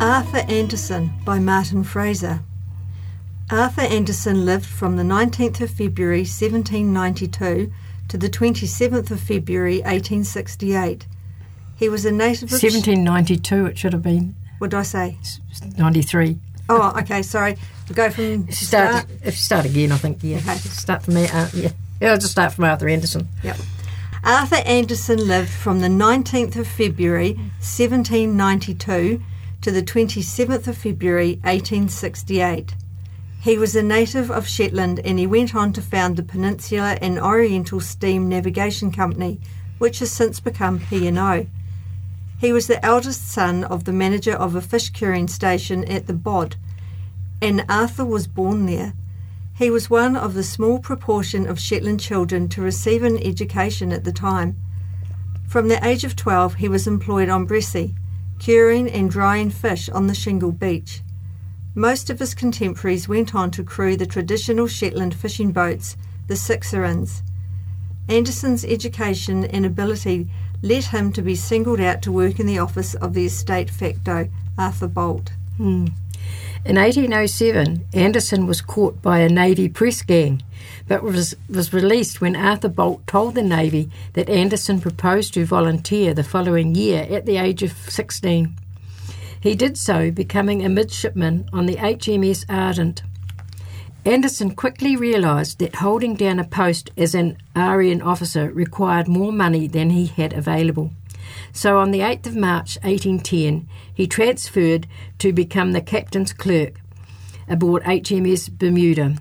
Arthur 0.00 0.44
Anderson 0.48 1.10
by 1.24 1.38
Martin 1.38 1.82
Fraser. 1.82 2.40
Arthur 3.50 3.82
Anderson 3.82 4.44
lived 4.44 4.66
from 4.66 4.96
the 4.96 5.02
19th 5.02 5.60
of 5.60 5.70
February 5.70 6.20
1792 6.20 7.72
to 8.08 8.18
the 8.18 8.28
27th 8.28 9.10
of 9.10 9.20
February 9.20 9.76
1868. 9.78 11.06
He 11.76 11.88
was 11.88 12.04
a 12.04 12.12
native 12.12 12.44
of. 12.44 12.62
1792, 12.62 13.66
it 13.66 13.78
should 13.78 13.92
have 13.92 14.02
been 14.02 14.34
What 14.58 14.70
did 14.70 14.78
I 14.78 14.82
say? 14.82 15.18
93. 15.76 16.38
Oh, 16.68 16.92
okay, 16.98 17.22
sorry. 17.22 17.56
We'll 17.88 17.94
go 17.96 18.10
from 18.10 18.50
Start, 18.50 18.90
start. 18.90 19.06
if 19.20 19.26
you 19.26 19.32
start 19.32 19.66
again, 19.66 19.92
I 19.92 19.96
think, 19.96 20.18
yeah. 20.22 20.38
Okay. 20.38 20.54
Start 20.56 21.02
from 21.04 21.14
there, 21.14 21.28
uh, 21.32 21.48
yeah. 21.54 21.70
Yeah, 22.00 22.12
I'll 22.12 22.18
just 22.18 22.32
start 22.32 22.52
from 22.52 22.64
Arthur 22.64 22.88
Anderson. 22.88 23.28
Yep. 23.42 23.56
Arthur 24.24 24.56
Anderson 24.66 25.26
lived 25.26 25.50
from 25.50 25.80
the 25.80 25.88
19th 25.88 26.56
of 26.56 26.66
February 26.66 27.34
1792 27.60 29.22
to 29.60 29.70
the 29.70 29.82
27th 29.82 30.66
of 30.66 30.76
February 30.76 31.34
1868. 31.44 32.74
He 33.40 33.56
was 33.56 33.76
a 33.76 33.82
native 33.82 34.30
of 34.30 34.48
Shetland 34.48 34.98
and 35.04 35.18
he 35.20 35.26
went 35.26 35.54
on 35.54 35.72
to 35.74 35.80
found 35.80 36.16
the 36.16 36.22
Peninsular 36.24 36.98
and 37.00 37.18
Oriental 37.18 37.80
Steam 37.80 38.28
Navigation 38.28 38.90
Company, 38.90 39.40
which 39.78 40.00
has 40.00 40.10
since 40.10 40.40
become 40.40 40.80
P&O. 40.80 41.46
He 42.38 42.52
was 42.52 42.66
the 42.66 42.84
eldest 42.84 43.28
son 43.28 43.64
of 43.64 43.84
the 43.84 43.92
manager 43.92 44.34
of 44.34 44.54
a 44.54 44.60
fish 44.60 44.90
curing 44.90 45.26
station 45.26 45.84
at 45.84 46.06
the 46.06 46.12
Bod, 46.12 46.56
and 47.40 47.64
Arthur 47.68 48.04
was 48.04 48.26
born 48.26 48.66
there. 48.66 48.92
He 49.54 49.70
was 49.70 49.88
one 49.88 50.16
of 50.16 50.34
the 50.34 50.42
small 50.42 50.78
proportion 50.78 51.46
of 51.46 51.58
Shetland 51.58 51.98
children 51.98 52.48
to 52.50 52.60
receive 52.60 53.02
an 53.02 53.16
education 53.16 53.90
at 53.90 54.04
the 54.04 54.12
time. 54.12 54.56
From 55.48 55.68
the 55.68 55.82
age 55.86 56.04
of 56.04 56.14
12, 56.14 56.56
he 56.56 56.68
was 56.68 56.86
employed 56.86 57.30
on 57.30 57.46
Bressay, 57.46 57.94
curing 58.38 58.90
and 58.90 59.10
drying 59.10 59.48
fish 59.48 59.88
on 59.88 60.06
the 60.06 60.14
shingle 60.14 60.52
beach. 60.52 61.00
Most 61.74 62.10
of 62.10 62.18
his 62.18 62.34
contemporaries 62.34 63.08
went 63.08 63.34
on 63.34 63.50
to 63.52 63.64
crew 63.64 63.96
the 63.96 64.06
traditional 64.06 64.66
Shetland 64.66 65.14
fishing 65.14 65.52
boats, 65.52 65.96
the 66.26 66.34
sixareens. 66.34 67.22
Anderson's 68.08 68.64
education 68.64 69.44
and 69.44 69.64
ability 69.64 70.30
led 70.62 70.84
him 70.84 71.12
to 71.12 71.22
be 71.22 71.34
singled 71.34 71.80
out 71.80 72.02
to 72.02 72.12
work 72.12 72.40
in 72.40 72.46
the 72.46 72.58
office 72.58 72.94
of 72.94 73.14
the 73.14 73.26
estate 73.26 73.70
facto, 73.70 74.28
Arthur 74.58 74.88
Bolt. 74.88 75.32
Hmm. 75.56 75.86
In 76.64 76.76
1807, 76.76 77.84
Anderson 77.92 78.46
was 78.46 78.60
caught 78.60 79.00
by 79.00 79.20
a 79.20 79.28
Navy 79.28 79.68
press 79.68 80.02
gang, 80.02 80.42
but 80.88 81.02
was, 81.02 81.36
was 81.48 81.72
released 81.72 82.20
when 82.20 82.34
Arthur 82.34 82.68
Bolt 82.68 83.06
told 83.06 83.36
the 83.36 83.42
Navy 83.42 83.88
that 84.14 84.28
Anderson 84.28 84.80
proposed 84.80 85.34
to 85.34 85.46
volunteer 85.46 86.12
the 86.12 86.24
following 86.24 86.74
year 86.74 87.06
at 87.08 87.24
the 87.24 87.36
age 87.36 87.62
of 87.62 87.72
16. 87.72 88.56
He 89.40 89.54
did 89.54 89.78
so, 89.78 90.10
becoming 90.10 90.64
a 90.64 90.68
midshipman 90.68 91.48
on 91.52 91.66
the 91.66 91.76
HMS 91.76 92.44
Ardent. 92.48 93.02
Anderson 94.06 94.54
quickly 94.54 94.94
realised 94.94 95.58
that 95.58 95.74
holding 95.74 96.14
down 96.14 96.38
a 96.38 96.44
post 96.44 96.92
as 96.96 97.12
an 97.12 97.36
Aryan 97.56 98.00
officer 98.00 98.52
required 98.52 99.08
more 99.08 99.32
money 99.32 99.66
than 99.66 99.90
he 99.90 100.06
had 100.06 100.32
available. 100.32 100.92
So 101.52 101.78
on 101.78 101.90
the 101.90 101.98
8th 102.00 102.26
of 102.28 102.36
March 102.36 102.78
1810, 102.82 103.68
he 103.92 104.06
transferred 104.06 104.86
to 105.18 105.32
become 105.32 105.72
the 105.72 105.80
captain's 105.80 106.32
clerk 106.32 106.80
aboard 107.48 107.82
HMS 107.82 108.48
Bermuda. 108.48 109.16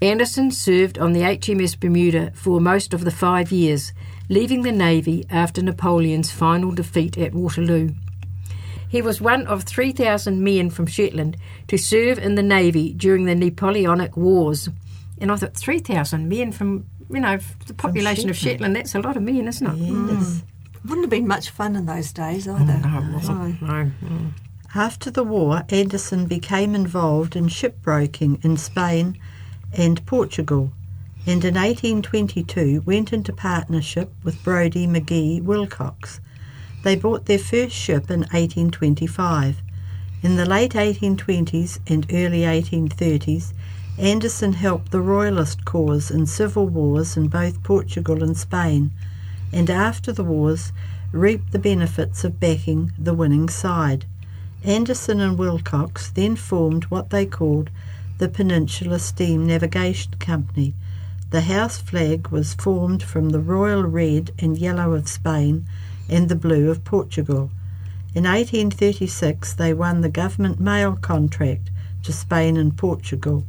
Anderson 0.00 0.52
served 0.52 1.00
on 1.00 1.12
the 1.12 1.22
HMS 1.22 1.78
Bermuda 1.78 2.30
for 2.32 2.60
most 2.60 2.94
of 2.94 3.04
the 3.04 3.10
five 3.10 3.50
years, 3.50 3.92
leaving 4.28 4.62
the 4.62 4.70
Navy 4.70 5.26
after 5.30 5.60
Napoleon's 5.60 6.30
final 6.30 6.70
defeat 6.70 7.18
at 7.18 7.34
Waterloo. 7.34 7.90
He 8.96 9.02
was 9.02 9.20
one 9.20 9.46
of 9.46 9.64
3,000 9.64 10.42
men 10.42 10.70
from 10.70 10.86
Shetland 10.86 11.36
to 11.68 11.76
serve 11.76 12.18
in 12.18 12.34
the 12.34 12.42
Navy 12.42 12.94
during 12.94 13.26
the 13.26 13.34
Napoleonic 13.34 14.16
Wars. 14.16 14.70
And 15.20 15.30
I 15.30 15.36
thought, 15.36 15.54
3,000 15.54 16.26
men 16.26 16.50
from, 16.50 16.86
you 17.10 17.20
know, 17.20 17.36
the 17.66 17.74
population 17.74 18.30
of 18.30 18.36
Shetland. 18.36 18.74
Shetland, 18.74 18.76
that's 18.76 18.94
a 18.94 19.00
lot 19.00 19.18
of 19.18 19.22
men, 19.22 19.48
isn't 19.48 19.66
it? 19.66 19.76
Yes. 19.76 20.42
Wouldn't 20.86 21.02
have 21.02 21.10
been 21.10 21.26
much 21.26 21.50
fun 21.50 21.76
in 21.76 21.84
those 21.84 22.10
days 22.10 22.48
either. 22.48 22.78
No, 22.78 22.98
it 22.98 23.12
wasn't. 23.12 23.60
No. 23.60 23.90
Mm. 24.02 24.30
After 24.74 25.10
the 25.10 25.24
war, 25.24 25.64
Anderson 25.68 26.24
became 26.24 26.74
involved 26.74 27.36
in 27.36 27.48
shipbroking 27.48 28.42
in 28.42 28.56
Spain 28.56 29.18
and 29.76 30.06
Portugal, 30.06 30.72
and 31.26 31.44
in 31.44 31.56
1822 31.56 32.80
went 32.86 33.12
into 33.12 33.34
partnership 33.34 34.10
with 34.24 34.42
Brodie 34.42 34.86
McGhie 34.86 35.42
Willcox. 35.42 36.18
They 36.86 36.94
bought 36.94 37.26
their 37.26 37.40
first 37.40 37.74
ship 37.74 38.12
in 38.12 38.20
1825. 38.20 39.60
In 40.22 40.36
the 40.36 40.46
late 40.46 40.74
1820s 40.74 41.80
and 41.88 42.06
early 42.12 42.42
1830s, 42.42 43.52
Anderson 43.98 44.52
helped 44.52 44.92
the 44.92 45.00
Royalist 45.00 45.64
cause 45.64 46.12
in 46.12 46.26
civil 46.26 46.68
wars 46.68 47.16
in 47.16 47.26
both 47.26 47.64
Portugal 47.64 48.22
and 48.22 48.36
Spain, 48.36 48.92
and 49.52 49.68
after 49.68 50.12
the 50.12 50.22
wars 50.22 50.70
reaped 51.10 51.50
the 51.50 51.58
benefits 51.58 52.22
of 52.22 52.38
backing 52.38 52.92
the 52.96 53.14
winning 53.14 53.48
side. 53.48 54.04
Anderson 54.62 55.20
and 55.20 55.36
Willcox 55.36 56.14
then 56.14 56.36
formed 56.36 56.84
what 56.84 57.10
they 57.10 57.26
called 57.26 57.68
the 58.18 58.28
Peninsular 58.28 59.00
Steam 59.00 59.44
Navigation 59.44 60.12
Company. 60.20 60.72
The 61.30 61.40
house 61.40 61.78
flag 61.78 62.28
was 62.28 62.54
formed 62.54 63.02
from 63.02 63.30
the 63.30 63.40
royal 63.40 63.82
red 63.82 64.30
and 64.38 64.56
yellow 64.56 64.92
of 64.92 65.08
Spain 65.08 65.66
and 66.08 66.28
the 66.28 66.36
blue 66.36 66.70
of 66.70 66.84
Portugal. 66.84 67.50
In 68.14 68.24
1836, 68.24 69.54
they 69.54 69.74
won 69.74 70.00
the 70.00 70.08
government 70.08 70.58
mail 70.58 70.96
contract 70.96 71.70
to 72.02 72.12
Spain 72.12 72.56
and 72.56 72.76
Portugal 72.76 73.44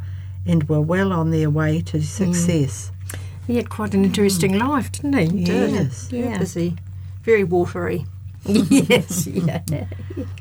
and 0.45 0.67
were 0.67 0.81
well 0.81 1.13
on 1.13 1.31
their 1.31 1.49
way 1.49 1.81
to 1.81 1.97
mm. 1.97 2.03
success. 2.03 2.91
He 3.45 3.55
had 3.55 3.69
quite 3.69 3.93
an 3.93 4.03
interesting 4.03 4.53
mm. 4.53 4.67
life, 4.67 4.91
didn't 4.91 5.13
he? 5.13 5.43
Yes. 5.45 6.11
Yeah. 6.11 6.37
Busy, 6.37 6.75
very 7.23 7.43
watery. 7.43 8.05
yes, 8.45 9.27
yeah. 9.27 9.61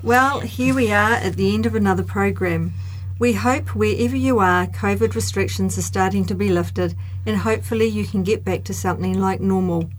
Well, 0.03 0.41
here 0.41 0.75
we 0.75 0.93
are 0.93 1.15
at 1.15 1.35
the 1.35 1.55
end 1.55 1.67
of 1.67 1.75
another 1.75 2.05
program. 2.05 2.73
We 3.19 3.33
hope 3.33 3.75
wherever 3.75 4.17
you 4.17 4.39
are, 4.39 4.67
COVID 4.67 5.15
restrictions 5.15 5.79
are 5.79 5.83
starting 5.83 6.25
to 6.27 6.35
be 6.35 6.49
lifted 6.49 6.95
and 7.25 7.39
hopefully 7.39 7.87
you 7.87 8.07
can 8.07 8.23
get 8.23 8.45
back 8.45 8.65
to 8.65 8.75
something 8.75 9.19
like 9.19 9.41
normal. 9.41 9.91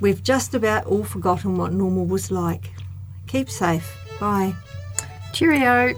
We've 0.00 0.22
just 0.22 0.54
about 0.54 0.86
all 0.86 1.04
forgotten 1.04 1.56
what 1.56 1.72
normal 1.72 2.04
was 2.04 2.30
like. 2.30 2.70
Keep 3.26 3.50
safe. 3.50 3.96
Bye. 4.20 4.54
Cheerio. 5.32 5.94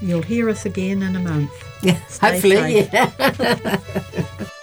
You'll 0.00 0.22
hear 0.22 0.48
us 0.48 0.64
again 0.66 1.02
in 1.02 1.16
a 1.16 1.20
month. 1.20 1.50
Yeah, 1.82 1.98
Stay 2.08 2.32
hopefully, 2.32 2.82
safe. 2.84 2.92
yeah. 2.92 3.80